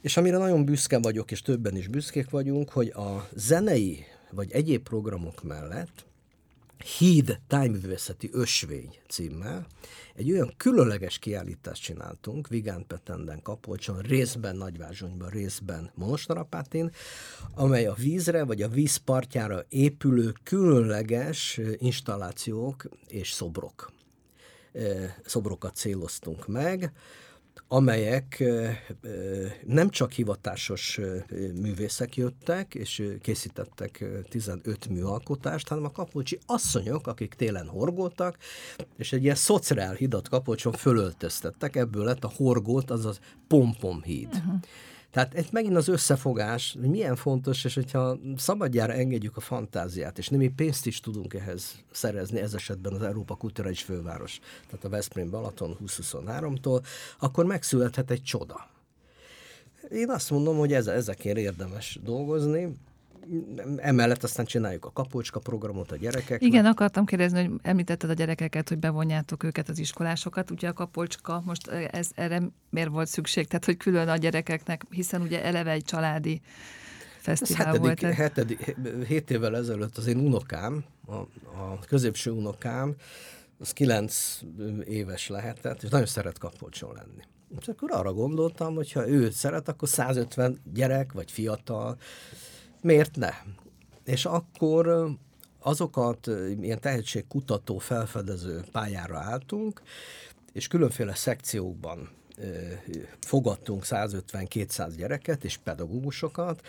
És 0.00 0.16
amire 0.16 0.36
nagyon 0.36 0.64
büszke 0.64 0.98
vagyok, 0.98 1.30
és 1.30 1.42
többen 1.42 1.76
is 1.76 1.88
büszkék 1.88 2.30
vagyunk, 2.30 2.70
hogy 2.70 2.88
a 2.88 3.28
zenei 3.34 4.04
vagy 4.30 4.52
egyéb 4.52 4.82
programok 4.82 5.42
mellett 5.42 6.04
Híd 6.98 7.40
tájművészeti 7.46 8.28
ösvény 8.32 8.96
címmel 9.08 9.66
egy 10.14 10.30
olyan 10.30 10.54
különleges 10.56 11.18
kiállítást 11.18 11.82
csináltunk 11.82 12.48
Vigán 12.48 12.86
Petenden, 12.86 13.42
Kapolcson, 13.42 13.98
részben 13.98 14.56
Nagyvázsonyban, 14.56 15.28
részben 15.28 15.90
Monostorapátin, 15.94 16.90
amely 17.54 17.86
a 17.86 17.92
vízre 17.94 18.44
vagy 18.44 18.62
a 18.62 18.68
vízpartjára 18.68 19.64
épülő 19.68 20.32
különleges 20.42 21.60
installációk 21.78 22.88
és 23.06 23.30
szobrok. 23.30 23.92
Szobrokat 25.24 25.74
céloztunk 25.74 26.46
meg, 26.46 26.92
amelyek 27.68 28.44
nem 29.66 29.88
csak 29.88 30.12
hivatásos 30.12 31.00
művészek 31.60 32.16
jöttek, 32.16 32.74
és 32.74 33.02
készítettek 33.22 34.04
15 34.28 34.88
műalkotást, 34.88 35.68
hanem 35.68 35.84
a 35.84 35.90
kapocsi 35.90 36.38
asszonyok, 36.46 37.06
akik 37.06 37.34
télen 37.34 37.66
horgoltak, 37.66 38.36
és 38.96 39.12
egy 39.12 39.22
ilyen 39.22 39.34
szociál 39.34 39.94
hidat 39.94 40.28
kapocson 40.28 40.72
fölöltöztettek, 40.72 41.76
ebből 41.76 42.04
lett 42.04 42.24
a 42.24 42.32
horgolt, 42.36 42.90
azaz 42.90 43.20
pompom 43.46 44.02
híd. 44.02 44.28
Uh-huh. 44.28 44.54
Tehát 45.14 45.34
ez 45.34 45.44
megint 45.50 45.76
az 45.76 45.88
összefogás, 45.88 46.76
hogy 46.80 46.88
milyen 46.88 47.16
fontos, 47.16 47.64
és 47.64 47.74
hogyha 47.74 48.18
szabadjára 48.36 48.92
engedjük 48.92 49.36
a 49.36 49.40
fantáziát, 49.40 50.18
és 50.18 50.28
némi 50.28 50.48
pénzt 50.48 50.86
is 50.86 51.00
tudunk 51.00 51.34
ehhez 51.34 51.74
szerezni, 51.90 52.40
ez 52.40 52.54
esetben 52.54 52.92
az 52.92 53.02
Európa 53.02 53.34
Kulturális 53.34 53.82
Főváros, 53.82 54.40
tehát 54.66 54.84
a 54.84 54.88
Veszprém 54.88 55.30
Balaton 55.30 55.76
2023-tól, 55.86 56.84
akkor 57.18 57.44
megszülethet 57.44 58.10
egy 58.10 58.22
csoda. 58.22 58.68
Én 59.90 60.10
azt 60.10 60.30
mondom, 60.30 60.56
hogy 60.56 60.72
ez, 60.72 60.86
ezekért 60.86 61.38
érdemes 61.38 61.98
dolgozni, 62.02 62.76
emellett 63.76 64.22
aztán 64.22 64.44
csináljuk 64.44 64.84
a 64.84 64.92
kapocska 64.92 65.38
programot 65.38 65.92
a 65.92 65.96
gyerekek. 65.96 66.42
Igen, 66.42 66.64
akartam 66.64 67.04
kérdezni, 67.04 67.44
hogy 67.44 67.58
említetted 67.62 68.10
a 68.10 68.12
gyerekeket, 68.12 68.68
hogy 68.68 68.78
bevonjátok 68.78 69.42
őket, 69.42 69.68
az 69.68 69.78
iskolásokat. 69.78 70.50
Ugye 70.50 70.68
a 70.68 70.72
kapocska, 70.72 71.42
most 71.44 71.68
ez, 71.68 72.08
erre 72.14 72.42
miért 72.70 72.88
volt 72.88 73.08
szükség? 73.08 73.46
Tehát, 73.46 73.64
hogy 73.64 73.76
külön 73.76 74.08
a 74.08 74.16
gyerekeknek, 74.16 74.82
hiszen 74.90 75.20
ugye 75.20 75.44
eleve 75.44 75.70
egy 75.70 75.84
családi 75.84 76.40
fesztivál 77.18 77.66
hetedik, 77.66 78.00
volt. 78.00 78.14
Hetedik, 78.14 78.76
hét 79.06 79.30
évvel 79.30 79.56
ezelőtt 79.56 79.96
az 79.96 80.06
én 80.06 80.18
unokám, 80.18 80.84
a, 81.06 81.14
a 81.14 81.78
középső 81.86 82.30
unokám, 82.30 82.94
az 83.58 83.72
kilenc 83.72 84.40
éves 84.84 85.28
lehetett, 85.28 85.82
és 85.82 85.88
nagyon 85.90 86.06
szeret 86.06 86.38
kapolcson 86.38 86.92
lenni. 86.94 87.22
És 87.60 87.68
akkor 87.68 87.92
arra 87.92 88.12
gondoltam, 88.12 88.74
hogy 88.74 88.92
ha 88.92 89.08
ő 89.08 89.30
szeret, 89.30 89.68
akkor 89.68 89.88
150 89.88 90.60
gyerek, 90.72 91.12
vagy 91.12 91.30
fiatal, 91.30 91.96
miért 92.84 93.16
ne? 93.16 93.32
És 94.04 94.24
akkor 94.24 95.08
azokat 95.58 96.26
ilyen 96.60 96.80
tehetségkutató, 96.80 97.78
felfedező 97.78 98.64
pályára 98.72 99.18
álltunk, 99.18 99.82
és 100.52 100.68
különféle 100.68 101.14
szekciókban 101.14 102.10
fogadtunk 103.20 103.82
150-200 103.86 104.92
gyereket 104.96 105.44
és 105.44 105.56
pedagógusokat, 105.56 106.66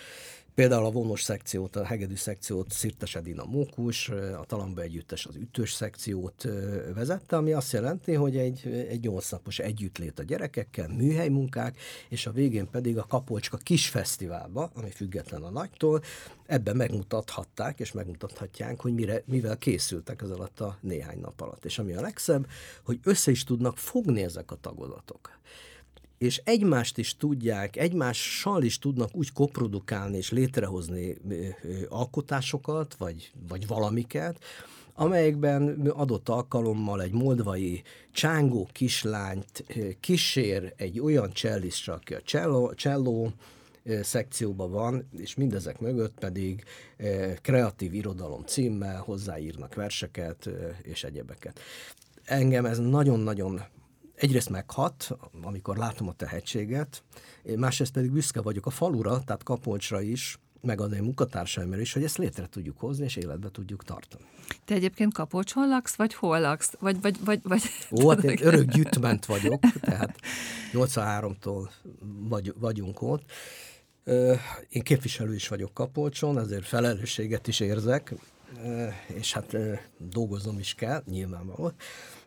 Például 0.56 0.86
a 0.86 0.92
vonós 0.92 1.22
szekciót, 1.22 1.76
a 1.76 1.86
hegedű 1.86 2.16
szekciót 2.16 2.72
Szirtes 2.72 3.16
Edina 3.16 3.46
Mókus, 3.46 4.10
a 4.10 4.44
Talamba 4.48 4.82
Együttes 4.82 5.26
az 5.26 5.36
ütős 5.36 5.72
szekciót 5.72 6.48
vezette, 6.94 7.36
ami 7.36 7.52
azt 7.52 7.72
jelenti, 7.72 8.14
hogy 8.14 8.38
egy, 8.38 8.86
egy 8.90 9.02
8 9.02 9.30
napos 9.30 9.60
együttlét 9.60 10.20
a 10.20 10.24
gyerekekkel, 10.24 10.88
műhelymunkák, 10.88 11.78
és 12.10 12.26
a 12.26 12.32
végén 12.32 12.70
pedig 12.70 12.98
a 12.98 13.06
Kapolcska 13.08 13.58
kis 13.58 13.90
fesztiválba, 13.90 14.72
ami 14.74 14.90
független 14.90 15.44
a 15.44 15.50
nagytól, 15.50 16.02
ebben 16.46 16.76
megmutathatták, 16.76 17.80
és 17.80 17.92
megmutathatják, 17.92 18.82
hogy 18.82 18.94
mire, 18.94 19.24
mivel 19.26 19.58
készültek 19.58 20.22
ez 20.22 20.30
alatt 20.30 20.60
a 20.60 20.78
néhány 20.82 21.20
nap 21.20 21.42
alatt. 21.42 21.66
És 21.66 21.80
ami 21.80 21.94
a 21.94 22.02
legszebb, 22.02 22.48
hogy 22.84 23.00
össze 23.04 23.32
is 23.32 23.44
tudnak 23.44 23.78
fogni 23.78 24.24
ezek 24.24 24.52
a 24.52 24.58
tagozatok 24.62 25.36
és 26.18 26.42
egymást 26.44 26.98
is 26.98 27.18
tudják, 27.18 27.78
egymással 27.78 28.64
is 28.64 28.80
tudnak 28.80 29.10
úgy 29.16 29.32
koprodukálni 29.32 30.18
és 30.18 30.32
létrehozni 30.32 31.18
alkotásokat, 31.90 32.96
vagy, 32.96 33.32
vagy 33.48 33.68
valamiket, 33.68 34.44
amelyekben 34.94 35.88
adott 35.94 36.30
alkalommal 36.30 37.02
egy 37.02 37.12
moldvai 37.12 37.82
csángó 38.12 38.70
kislányt 38.72 39.66
kísér 40.00 40.74
egy 40.78 41.00
olyan 41.00 41.32
csellistra, 41.32 41.94
aki 41.94 42.14
a 42.14 42.22
cselló, 42.22 42.74
cselló 42.74 43.32
szekcióban 44.02 44.72
van, 44.72 45.10
és 45.18 45.36
mindezek 45.36 45.80
mögött 45.80 46.14
pedig 46.20 46.64
kreatív 47.42 47.94
irodalom 47.94 48.44
címmel 48.46 49.00
hozzáírnak 49.00 49.74
verseket 49.74 50.50
és 50.82 51.04
egyebeket. 51.04 51.60
Engem 52.24 52.66
ez 52.66 52.80
nagyon-nagyon 52.80 53.62
egyrészt 54.16 54.50
meghat, 54.50 55.18
amikor 55.42 55.78
látom 55.78 56.08
a 56.08 56.14
tehetséget, 56.14 57.04
másrészt 57.56 57.92
pedig 57.92 58.12
büszke 58.12 58.42
vagyok 58.42 58.66
a 58.66 58.70
falura, 58.70 59.24
tehát 59.24 59.44
Kapolcsra 59.44 60.02
is, 60.02 60.40
megadni 60.66 60.98
a 60.98 61.04
munkatársaimra 61.04 61.80
is, 61.80 61.94
hogy 61.94 62.04
ezt 62.04 62.18
létre 62.18 62.48
tudjuk 62.48 62.80
hozni, 62.80 63.04
és 63.04 63.16
életbe 63.16 63.50
tudjuk 63.50 63.84
tartani. 63.84 64.24
Te 64.66 64.74
egyébként 64.74 65.14
Kapolcson 65.14 65.68
laksz, 65.68 65.96
vagy 65.96 66.14
hol 66.14 66.40
laksz? 66.40 66.74
Vagy, 66.80 67.02
vagy, 67.02 67.16
vagy, 67.26 67.40
vagy, 67.44 67.62
Ó, 67.92 68.10
hát 68.10 68.24
én 68.24 68.38
örök 68.42 68.72
gyűjtment 68.72 69.26
vagyok, 69.26 69.64
tehát 69.80 70.16
83-tól 70.74 71.70
vagy, 72.30 72.54
vagyunk 72.60 73.02
ott. 73.02 73.32
Én 74.70 74.82
képviselő 74.82 75.34
is 75.34 75.48
vagyok 75.48 75.74
Kapolcson, 75.74 76.40
ezért 76.40 76.66
felelősséget 76.66 77.48
is 77.48 77.60
érzek, 77.60 78.14
és 79.08 79.34
hát 79.34 79.56
dolgozom 79.98 80.60
is 80.60 80.74
kell, 80.74 81.04
nyilvánvaló. 81.06 81.72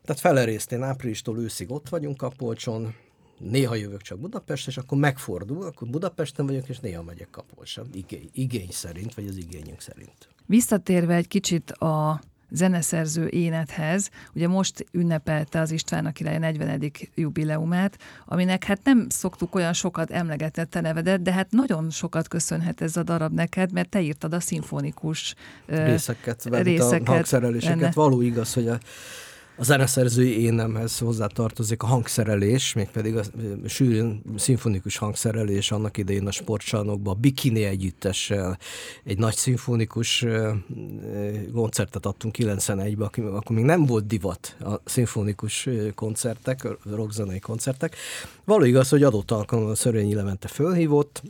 Tehát 0.02 0.20
felerészt 0.20 0.72
én 0.72 0.83
áprilistól 0.83 1.38
őszig 1.38 1.70
ott 1.70 1.88
vagyunk 1.88 2.16
Kapolcson, 2.16 2.94
néha 3.38 3.74
jövök 3.74 4.02
csak 4.02 4.18
Budapest, 4.18 4.66
és 4.66 4.76
akkor 4.76 4.98
megfordul, 4.98 5.64
akkor 5.66 5.88
Budapesten 5.88 6.46
vagyok, 6.46 6.68
és 6.68 6.78
néha 6.78 7.02
megyek 7.02 7.31
Kapolcsa, 7.31 7.85
igény, 7.92 8.31
igény 8.33 8.70
szerint, 8.70 9.14
vagy 9.14 9.26
az 9.26 9.37
igényünk 9.37 9.81
szerint. 9.81 10.28
Visszatérve 10.46 11.14
egy 11.14 11.28
kicsit 11.28 11.70
a 11.70 12.20
zeneszerző 12.51 13.29
énethez. 13.29 14.11
Ugye 14.35 14.49
most 14.49 14.87
ünnepelte 14.93 15.61
az 15.61 15.71
István 15.71 16.13
király 16.13 16.39
40. 16.39 16.93
jubileumát, 17.15 17.99
aminek 18.27 18.65
hát 18.65 18.81
nem 18.85 19.07
szoktuk 19.09 19.55
olyan 19.55 19.73
sokat 19.73 20.11
emlegetni 20.11 20.63
a 20.73 20.81
nevedet, 20.81 21.23
de 21.23 21.33
hát 21.33 21.51
nagyon 21.51 21.91
sokat 21.91 22.29
köszönhet 22.29 22.81
ez 22.81 22.97
a 22.97 23.03
darab 23.03 23.33
neked, 23.33 23.73
mert 23.73 23.89
te 23.89 24.01
írtad 24.01 24.33
a 24.33 24.41
szimfonikus 24.41 25.35
részeket, 25.67 26.45
részeket 26.45 27.09
a 27.09 27.11
hangszereléseket. 27.11 27.79
Benne. 27.79 27.93
Való 27.95 28.21
igaz, 28.21 28.55
hogy 28.55 28.69
a 28.69 28.79
a 29.59 29.64
zeneszerzői 29.64 30.42
énemhez 30.42 30.99
hozzátartozik 30.99 31.83
a 31.83 31.87
hangszerelés, 31.87 32.73
mégpedig 32.73 33.16
a 33.16 33.23
sűrűn 33.66 34.23
szimfonikus 34.37 34.97
hangszerelés 34.97 35.71
annak 35.71 35.97
idején 35.97 36.27
a 36.27 36.31
sportcsarnokban, 36.31 37.14
a 37.14 37.18
Bikini 37.21 37.64
együttessel 37.64 38.59
egy 39.05 39.18
nagy 39.18 39.35
szimfonikus 39.35 40.25
koncertet 41.53 42.07
adtunk 42.07 42.35
91-ben, 42.38 43.27
akkor 43.27 43.57
még 43.57 43.64
nem 43.64 43.87
volt 43.87 44.07
divat 44.07 44.57
a 44.61 44.81
szimfonikus 44.85 45.68
koncertek, 45.94 46.68
rockzenei 46.90 47.38
koncertek. 47.38 47.97
Való 48.44 48.64
igaz, 48.64 48.88
hogy 48.88 49.03
adott 49.03 49.31
alkalommal 49.31 49.75
Szörényi 49.75 50.14
Levente 50.14 50.49
fölhívott, 50.49 51.23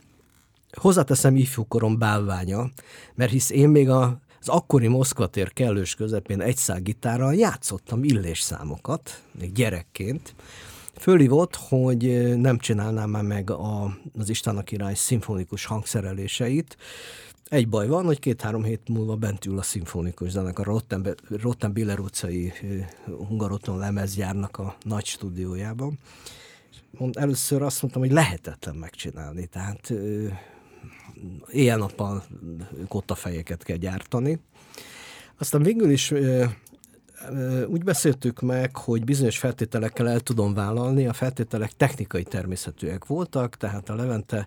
Hozzáteszem 0.72 1.36
ifjúkorom 1.36 1.98
bálványa, 1.98 2.70
mert 3.14 3.30
hisz 3.30 3.50
én 3.50 3.68
még 3.68 3.90
a 3.90 4.20
az 4.40 4.48
akkori 4.48 4.86
Moszkvatér 4.86 5.52
kellős 5.52 5.94
közepén 5.94 6.40
egy 6.40 6.60
gitárral 6.82 7.34
játszottam 7.34 8.04
illés 8.04 8.40
számokat, 8.40 9.22
még 9.38 9.52
gyerekként. 9.52 10.34
Fölhívott, 10.94 11.56
hogy 11.56 12.34
nem 12.36 12.58
csinálnám 12.58 13.10
már 13.10 13.22
meg 13.22 13.50
a, 13.50 13.98
az 14.18 14.28
Istának 14.28 14.64
király 14.64 14.94
szimfonikus 14.94 15.64
hangszereléseit, 15.64 16.76
egy 17.48 17.68
baj 17.68 17.86
van, 17.86 18.04
hogy 18.04 18.18
két-három 18.18 18.64
hét 18.64 18.88
múlva 18.88 19.16
bent 19.16 19.46
ül 19.46 19.58
a 19.58 19.62
szimfonikus 19.62 20.30
zenekar, 20.30 20.68
a 20.68 20.70
Rotten, 20.70 21.16
Rotten 21.28 21.72
Biller 21.72 21.98
utcai 21.98 22.52
Hungaroton 23.06 23.78
lemezgyárnak 23.78 24.58
a 24.58 24.76
nagy 24.82 25.04
stúdiójában. 25.04 25.98
Először 27.12 27.62
azt 27.62 27.82
mondtam, 27.82 28.02
hogy 28.02 28.12
lehetetlen 28.12 28.74
megcsinálni, 28.74 29.46
tehát 29.46 29.92
éjjel-nappal 31.50 32.24
kottafejeket 32.88 33.62
kell 33.62 33.76
gyártani. 33.76 34.40
Aztán 35.38 35.62
végül 35.62 35.90
is 35.90 36.12
úgy 37.66 37.84
beszéltük 37.84 38.40
meg, 38.40 38.76
hogy 38.76 39.04
bizonyos 39.04 39.38
feltételekkel 39.38 40.08
el 40.08 40.20
tudom 40.20 40.54
vállalni, 40.54 41.06
a 41.06 41.12
feltételek 41.12 41.72
technikai 41.72 42.22
természetűek 42.22 43.06
voltak, 43.06 43.56
tehát 43.56 43.88
a 43.88 43.94
Levente 43.94 44.46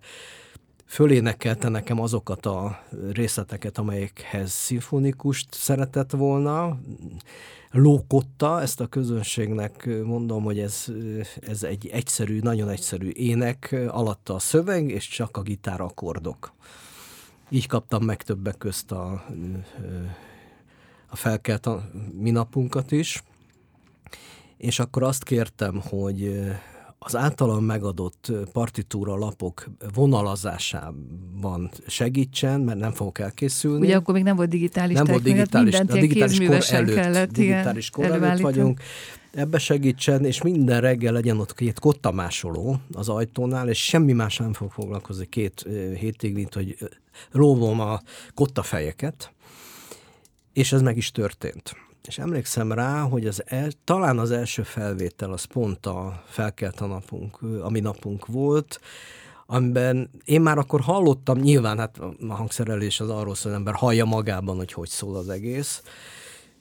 fölénekelte 0.92 1.70
nekem 1.70 2.00
azokat 2.02 2.46
a 2.46 2.84
részleteket, 3.12 3.78
amelyekhez 3.78 4.52
szimfonikust 4.52 5.54
szeretett 5.54 6.12
volna, 6.12 6.80
lókotta 7.70 8.62
ezt 8.62 8.80
a 8.80 8.88
közönségnek, 8.88 9.90
mondom, 10.04 10.44
hogy 10.44 10.60
ez, 10.60 10.86
ez 11.42 11.64
egy 11.64 11.88
egyszerű, 11.88 12.40
nagyon 12.40 12.70
egyszerű 12.70 13.10
ének, 13.10 13.76
alatta 13.88 14.34
a 14.34 14.40
szöveg, 14.40 14.90
és 14.90 15.08
csak 15.08 15.38
a 15.38 15.42
gitár 15.42 15.82
akkordok. 15.82 16.54
Így 17.50 17.68
kaptam 17.68 18.04
meg 18.04 18.22
többek 18.24 18.58
közt 18.58 18.92
a, 18.92 19.26
a 21.10 21.16
felkelt 21.16 21.66
a 21.66 21.90
minapunkat 22.18 22.92
is, 22.92 23.24
és 24.58 24.80
akkor 24.80 25.04
azt 25.04 25.24
kértem, 25.24 25.82
hogy 25.90 26.52
az 27.06 27.16
általam 27.16 27.64
megadott 27.64 28.32
partitúra 28.52 29.16
lapok 29.16 29.66
vonalazásában 29.94 31.72
segítsen, 31.88 32.62
mert 32.62 32.80
nem 32.80 32.92
fogok 32.92 33.20
elkészülni. 33.20 33.86
Ugye 33.86 33.96
akkor 33.96 34.14
még 34.14 34.24
nem 34.24 34.36
volt 34.36 34.50
digitális 34.50 34.96
Nem 34.96 35.06
volt 35.06 35.24
digitális, 35.24 35.76
a 35.76 35.84
digitális 35.84 36.38
kor 36.40 36.64
előtt, 36.70 36.96
kellett, 36.96 37.32
digitális 37.32 37.90
kor 37.90 38.06
előtt 38.06 38.40
vagyunk. 38.40 38.82
Ebbe 39.32 39.58
segítsen, 39.58 40.26
és 40.26 40.42
minden 40.42 40.82
reggel 40.82 41.14
legyen 41.14 41.40
ott 41.40 41.54
két 41.54 41.80
kottamásoló 41.80 42.78
az 42.94 43.10
ajtónál, 43.10 43.70
és 43.70 43.84
semmi 43.86 44.14
más 44.14 44.38
nem 44.38 44.54
fog 44.54 44.72
foglalkozni 44.72 45.26
két 45.26 45.66
hétig, 46.00 46.34
mint 46.34 46.54
hogy 46.54 46.78
lóvom 47.32 47.80
a 47.80 48.00
kottafejeket. 48.34 49.32
És 50.54 50.72
ez 50.72 50.82
meg 50.82 50.98
is 50.98 51.12
történt 51.12 51.76
és 52.08 52.18
emlékszem 52.18 52.72
rá, 52.72 53.02
hogy 53.02 53.28
az 53.28 53.44
el, 53.46 53.72
talán 53.84 54.20
az 54.20 54.32
első 54.32 54.64
felvétel 54.64 55.32
az 55.32 55.44
pont 55.44 55.86
a 55.86 56.24
felkelt 56.26 56.80
a 56.80 56.86
napunk, 56.86 57.42
a 57.62 57.70
mi 57.70 57.80
napunk 57.80 58.26
volt, 58.26 58.80
amiben 59.46 60.10
én 60.26 60.42
már 60.42 60.58
akkor 60.58 60.82
hallottam, 60.82 61.38
nyilván 61.38 61.78
hát 61.78 61.98
a 62.28 62.34
hangszerelés 62.34 63.00
az 63.00 63.10
arról 63.10 63.36
szól, 63.36 63.52
hogy 63.52 63.60
ember 63.60 63.74
hallja 63.74 64.06
magában, 64.06 64.58
hogy 64.58 64.74
hogy 64.74 64.90
szól 64.90 65.16
az 65.16 65.30
egész, 65.30 65.82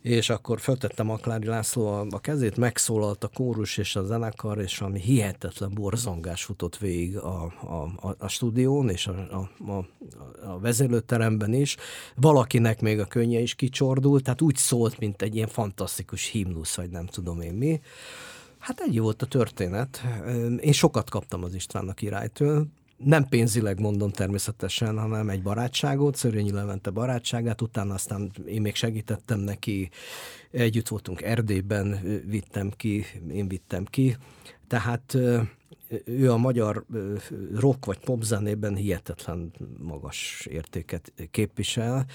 és 0.03 0.31
akkor 0.31 0.61
föltettem 0.61 1.11
Aklári 1.11 1.47
László 1.47 1.87
a, 2.11 2.19
kezét, 2.21 2.57
megszólalt 2.57 3.25
a 3.25 3.29
kórus 3.29 3.77
és 3.77 3.97
a 3.97 4.05
zenekar, 4.05 4.59
és 4.59 4.81
ami 4.81 5.01
hihetetlen 5.01 5.71
borzongás 5.75 6.45
futott 6.45 6.77
végig 6.77 7.17
a, 7.17 7.53
a, 7.61 8.07
a, 8.09 8.15
a 8.19 8.29
stúdión 8.29 8.89
és 8.89 9.07
a, 9.07 9.13
a, 9.13 9.73
a, 9.73 9.87
a 10.47 10.59
vezérlőteremben 10.59 11.53
is. 11.53 11.77
Valakinek 12.17 12.81
még 12.81 12.99
a 12.99 13.05
könnye 13.05 13.41
is 13.41 13.55
kicsordult, 13.55 14.25
tehát 14.25 14.41
úgy 14.41 14.57
szólt, 14.57 14.99
mint 14.99 15.23
egy 15.23 15.35
ilyen 15.35 15.49
fantasztikus 15.49 16.27
himnusz, 16.27 16.77
vagy 16.77 16.91
nem 16.91 17.07
tudom 17.07 17.41
én 17.41 17.55
mi. 17.55 17.81
Hát 18.59 18.81
egy 18.81 19.01
volt 19.01 19.23
a 19.23 19.27
történet. 19.27 20.03
Én 20.61 20.73
sokat 20.73 21.11
kaptam 21.11 21.45
az 21.45 21.55
Istvánnak 21.55 21.95
királytől, 21.97 22.67
nem 23.05 23.29
pénzileg 23.29 23.81
mondom 23.81 24.11
természetesen, 24.11 24.99
hanem 24.99 25.29
egy 25.29 25.43
barátságot, 25.43 26.17
Szörényi 26.17 26.51
Levente 26.51 26.91
barátságát, 26.91 27.63
utána 27.63 27.95
aztán 27.95 28.31
én 28.47 28.61
még 28.61 28.75
segítettem 28.75 29.41
neki, 29.41 29.91
együtt 30.51 30.89
voltunk 30.89 31.23
Erdélyben, 31.23 32.01
vittem 32.27 32.71
ki, 32.77 33.05
én 33.33 33.49
vittem 33.49 33.85
ki, 33.85 34.17
tehát 34.67 35.17
ő 36.05 36.33
a 36.33 36.37
magyar 36.37 36.85
rock 37.55 37.85
vagy 37.85 37.99
pop 37.99 38.23
zenében 38.23 38.77
hihetetlen 38.77 39.53
magas 39.79 40.47
értéket 40.51 41.13
képvisel, 41.31 42.07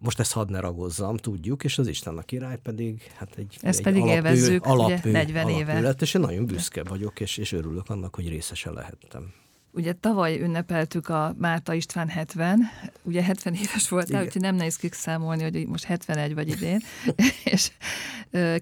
most 0.00 0.20
ezt 0.20 0.32
hadd 0.32 0.50
ne 0.50 0.60
ragozzam, 0.60 1.16
tudjuk, 1.16 1.64
és 1.64 1.78
az 1.78 1.86
Isten 1.86 2.18
a 2.18 2.22
király 2.22 2.58
pedig 2.62 3.02
hát 3.16 3.36
egy, 3.36 3.56
ezt 3.60 3.78
egy 3.78 3.84
pedig 3.84 4.02
alapő, 4.02 4.16
élvezzük, 4.16 4.64
alapő, 4.64 5.10
ugye, 5.10 5.10
40 5.10 5.44
alapő 5.44 5.58
éve. 5.58 5.80
Lett, 5.80 6.02
és 6.02 6.14
én 6.14 6.20
nagyon 6.20 6.46
büszke 6.46 6.82
vagyok, 6.82 7.20
és, 7.20 7.36
és 7.36 7.52
örülök 7.52 7.88
annak, 7.88 8.14
hogy 8.14 8.28
részese 8.28 8.70
lehettem. 8.70 9.32
Ugye 9.78 9.92
tavaly 9.92 10.40
ünnepeltük 10.40 11.08
a 11.08 11.34
Márta 11.36 11.74
István 11.74 12.08
70, 12.08 12.60
ugye 13.02 13.22
70 13.22 13.54
éves 13.54 13.88
voltál, 13.88 14.24
úgyhogy 14.24 14.42
nem 14.42 14.54
nehéz 14.54 14.78
számolni, 14.90 15.42
hogy 15.42 15.66
most 15.66 15.84
71 15.84 16.34
vagy 16.34 16.48
idén, 16.48 16.80
és 17.52 17.70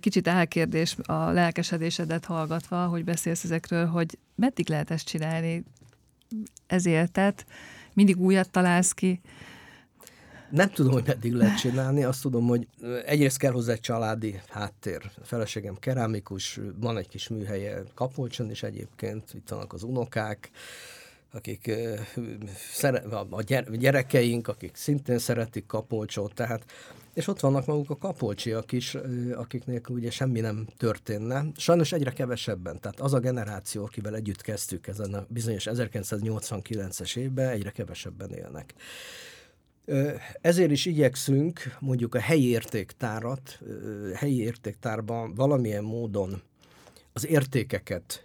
kicsit 0.01 0.27
elkérdés 0.27 0.97
a 1.03 1.31
lelkesedésedet 1.31 2.25
hallgatva, 2.25 2.87
hogy 2.87 3.05
beszélsz 3.05 3.45
ezekről, 3.45 3.87
hogy 3.87 4.19
meddig 4.35 4.69
lehet 4.69 4.91
ezt 4.91 5.07
csinálni, 5.07 5.65
ezért, 6.67 7.13
tehát 7.13 7.47
mindig 7.95 8.17
újat 8.21 8.51
találsz 8.51 8.93
ki, 8.93 9.21
nem 10.51 10.71
tudom, 10.71 10.93
hogy 10.93 11.07
meddig 11.07 11.33
lehet 11.33 11.59
csinálni, 11.59 12.05
azt 12.05 12.23
tudom, 12.23 12.47
hogy 12.47 12.67
egyrészt 13.05 13.39
kell 13.39 13.53
hozzá 13.53 13.73
egy 13.73 13.81
családi 13.81 14.41
háttér. 14.49 15.11
A 15.21 15.25
feleségem 15.25 15.75
kerámikus, 15.75 16.61
van 16.81 16.99
egy 16.99 17.09
kis 17.09 17.29
műhelye 17.29 17.83
Kapolcson 17.95 18.51
is 18.51 18.63
egyébként, 18.63 19.35
itt 19.35 19.49
vannak 19.49 19.73
az 19.73 19.83
unokák, 19.83 20.51
akik 21.37 21.70
a 23.31 23.42
gyerekeink, 23.77 24.49
akik 24.49 24.77
szintén 24.77 25.18
szeretik 25.18 25.66
Kapolcsot, 25.66 26.35
tehát 26.35 26.64
és 27.16 27.29
ott 27.29 27.40
vannak 27.40 27.66
maguk 27.66 27.90
a 27.90 27.96
kapolcsiak 27.96 28.72
is, 28.72 28.96
akiknél 29.34 29.80
ugye 29.89 30.11
semmi 30.11 30.41
nem 30.41 30.66
történne. 30.76 31.45
Sajnos 31.57 31.93
egyre 31.93 32.11
kevesebben, 32.11 32.80
tehát 32.80 33.01
az 33.01 33.14
a 33.14 33.18
generáció, 33.18 33.84
akivel 33.84 34.14
együtt 34.14 34.41
kezdtük 34.41 34.87
ezen 34.87 35.14
a 35.14 35.26
bizonyos 35.28 35.66
1989-es 35.70 37.16
évben, 37.16 37.49
egyre 37.49 37.70
kevesebben 37.70 38.30
élnek. 38.30 38.74
Ezért 40.41 40.70
is 40.70 40.87
igyekszünk 40.87 41.76
mondjuk 41.80 42.14
a 42.14 42.20
helyi 42.20 42.49
értéktárat, 42.49 43.59
helyi 44.14 44.41
értéktárban 44.41 45.34
valamilyen 45.34 45.84
módon 45.84 46.43
az 47.17 47.27
értékeket 47.27 48.23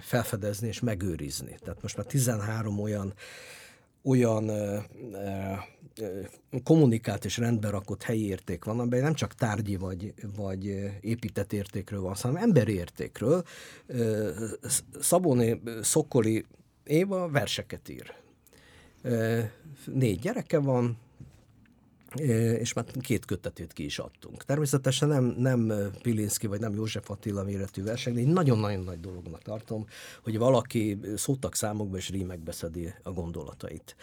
felfedezni 0.00 0.68
és 0.68 0.80
megőrizni. 0.80 1.56
Tehát 1.60 1.82
most 1.82 1.96
már 1.96 2.06
13 2.06 2.78
olyan 2.80 3.14
olyan 4.02 4.48
ö, 4.48 4.78
ö, 5.12 6.20
kommunikált 6.62 7.24
és 7.24 7.36
rendbe 7.36 7.70
rakott 7.70 8.02
helyi 8.02 8.26
érték 8.26 8.64
van, 8.64 8.80
amely 8.80 9.00
nem 9.00 9.14
csak 9.14 9.34
tárgyi 9.34 9.76
vagy, 9.76 10.14
vagy 10.36 10.64
épített 11.00 11.52
értékről 11.52 12.00
van, 12.00 12.14
hanem 12.20 12.42
emberi 12.42 12.72
értékről. 12.72 13.44
Szabóné 15.00 15.60
Szokoli 15.82 16.46
Éva 16.84 17.28
verseket 17.28 17.88
ír. 17.88 18.14
Négy 19.84 20.18
gyereke 20.18 20.58
van, 20.58 20.98
és 22.58 22.72
már 22.72 22.84
két 23.00 23.24
kötetét 23.24 23.72
ki 23.72 23.84
is 23.84 23.98
adtunk. 23.98 24.44
Természetesen 24.44 25.08
nem, 25.08 25.24
nem 25.24 25.72
Pilinszki 26.02 26.46
vagy 26.46 26.60
nem 26.60 26.74
József 26.74 27.10
Attila 27.10 27.42
méretű 27.42 27.82
verseny, 27.82 28.14
de 28.14 28.20
én 28.20 28.28
nagyon-nagyon 28.28 28.84
nagy 28.84 29.00
dolognak 29.00 29.42
tartom, 29.42 29.86
hogy 30.22 30.38
valaki 30.38 30.98
szótak 31.16 31.54
számokba 31.54 31.96
és 31.96 32.10
rímekbe 32.10 32.52
szedi 32.52 32.92
a 33.02 33.10
gondolatait. 33.10 33.96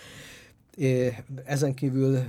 Ezen 1.45 1.73
kívül 1.73 2.19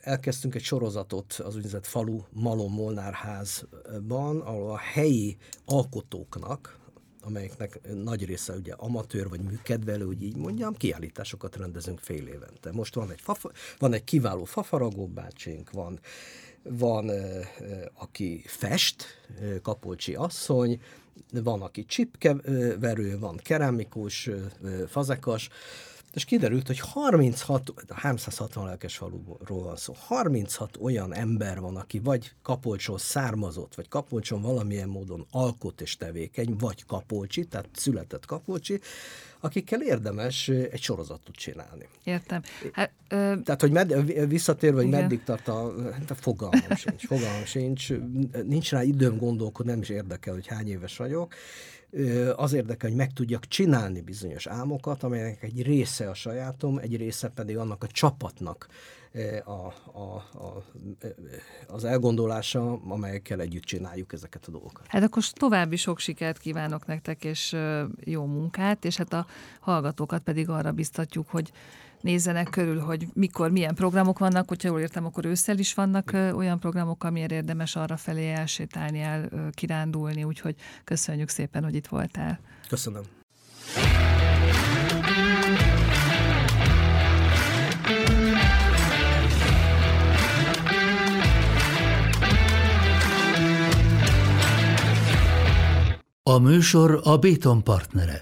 elkezdtünk 0.00 0.54
egy 0.54 0.62
sorozatot 0.62 1.32
az 1.32 1.54
úgynevezett 1.54 1.86
falu 1.86 2.20
Malom 2.30 2.72
Molnár 2.72 3.12
házban, 3.12 4.40
ahol 4.40 4.70
a 4.70 4.78
helyi 4.78 5.36
alkotóknak, 5.64 6.80
amelyeknek 7.22 7.80
nagy 7.94 8.24
része 8.24 8.52
ugye 8.52 8.72
amatőr 8.72 9.28
vagy 9.28 9.40
műkedvelő, 9.40 10.04
hogy 10.04 10.22
így 10.22 10.36
mondjam, 10.36 10.74
kiállításokat 10.74 11.56
rendezünk 11.56 11.98
fél 11.98 12.26
évente. 12.26 12.72
Most 12.72 12.94
van 12.94 13.10
egy, 13.10 13.20
fafa, 13.20 13.50
van 13.78 13.92
egy 13.92 14.04
kiváló 14.04 14.44
fafaragó 14.44 15.06
bácsink, 15.06 15.70
van, 15.70 16.00
van 16.62 17.10
aki 17.94 18.42
fest, 18.46 19.04
Kapolcsi 19.62 20.14
asszony, 20.14 20.80
van, 21.32 21.62
aki 21.62 21.84
csipkeverő, 21.84 23.18
van 23.18 23.36
keramikus, 23.36 24.30
fazekas, 24.88 25.48
és 26.14 26.24
kiderült, 26.24 26.66
hogy 26.66 26.78
36, 26.78 27.72
360 27.88 28.66
lelkes 28.66 28.96
faluról 28.96 29.62
van 29.62 29.76
szó, 29.76 29.94
36 29.96 30.76
olyan 30.80 31.14
ember 31.14 31.60
van, 31.60 31.76
aki 31.76 31.98
vagy 31.98 32.32
Kapolcson 32.42 32.98
származott, 32.98 33.74
vagy 33.74 33.88
Kapolcson 33.88 34.42
valamilyen 34.42 34.88
módon 34.88 35.26
alkot 35.30 35.80
és 35.80 35.96
tevékeny, 35.96 36.56
vagy 36.58 36.84
Kapolcsi, 36.84 37.44
tehát 37.44 37.68
született 37.72 38.26
Kapolcsi, 38.26 38.80
akikkel 39.40 39.82
érdemes 39.82 40.48
egy 40.48 40.80
sorozatot 40.80 41.34
csinálni. 41.34 41.88
Értem. 42.04 42.42
Hát, 42.72 42.90
ö... 43.08 43.34
Tehát, 43.44 43.60
hogy 43.60 43.70
med, 43.70 44.28
visszatérve, 44.28 44.80
hogy 44.80 44.90
meddig 44.90 45.22
tart 45.24 45.48
a, 45.48 45.74
hát 45.92 46.10
a 46.10 46.14
fogalmam 46.14 46.76
sincs, 46.76 47.06
fogalmam 47.06 47.44
sincs, 47.44 47.92
nincs 48.44 48.70
rá 48.70 48.82
időm 48.82 49.16
gondolkodni, 49.16 49.70
nem 49.70 49.80
is 49.80 49.88
érdekel, 49.88 50.34
hogy 50.34 50.46
hány 50.46 50.68
éves 50.68 50.96
vagyok, 50.96 51.34
az 52.36 52.52
érdekel, 52.52 52.88
hogy 52.88 52.98
meg 52.98 53.12
tudjak 53.12 53.46
csinálni 53.46 54.00
bizonyos 54.00 54.46
álmokat, 54.46 55.02
amelyek 55.02 55.42
egy 55.42 55.62
része 55.62 56.08
a 56.08 56.14
sajátom, 56.14 56.78
egy 56.78 56.96
része 56.96 57.28
pedig 57.28 57.56
annak 57.56 57.82
a 57.82 57.86
csapatnak 57.86 58.68
a, 59.44 59.50
a, 59.50 60.14
a, 60.32 60.64
az 61.66 61.84
elgondolása, 61.84 62.80
amelyekkel 62.88 63.40
együtt 63.40 63.62
csináljuk 63.62 64.12
ezeket 64.12 64.46
a 64.46 64.50
dolgokat. 64.50 64.86
Hát 64.88 65.02
akkor 65.02 65.22
további 65.32 65.76
sok 65.76 65.98
sikert 65.98 66.38
kívánok 66.38 66.86
nektek, 66.86 67.24
és 67.24 67.56
jó 68.04 68.24
munkát, 68.24 68.84
és 68.84 68.96
hát 68.96 69.12
a 69.12 69.26
hallgatókat 69.60 70.22
pedig 70.22 70.48
arra 70.48 70.72
biztatjuk, 70.72 71.28
hogy 71.28 71.52
nézzenek 72.02 72.50
körül, 72.50 72.78
hogy 72.78 73.06
mikor 73.14 73.50
milyen 73.50 73.74
programok 73.74 74.18
vannak, 74.18 74.48
hogyha 74.48 74.68
jól 74.68 74.80
értem, 74.80 75.04
akkor 75.04 75.24
ősszel 75.24 75.58
is 75.58 75.74
vannak 75.74 76.10
olyan 76.14 76.58
programok, 76.60 77.04
amiért 77.04 77.30
érdemes 77.30 77.76
arra 77.76 77.96
felé 77.96 78.30
elsétálni, 78.30 79.00
el 79.00 79.28
kirándulni, 79.50 80.24
úgyhogy 80.24 80.54
köszönjük 80.84 81.28
szépen, 81.28 81.64
hogy 81.64 81.74
itt 81.74 81.86
voltál. 81.86 82.40
Köszönöm. 82.68 83.02
A 96.22 96.38
műsor 96.38 97.00
a 97.04 97.16
Béton 97.18 97.64
partnere. 97.64 98.20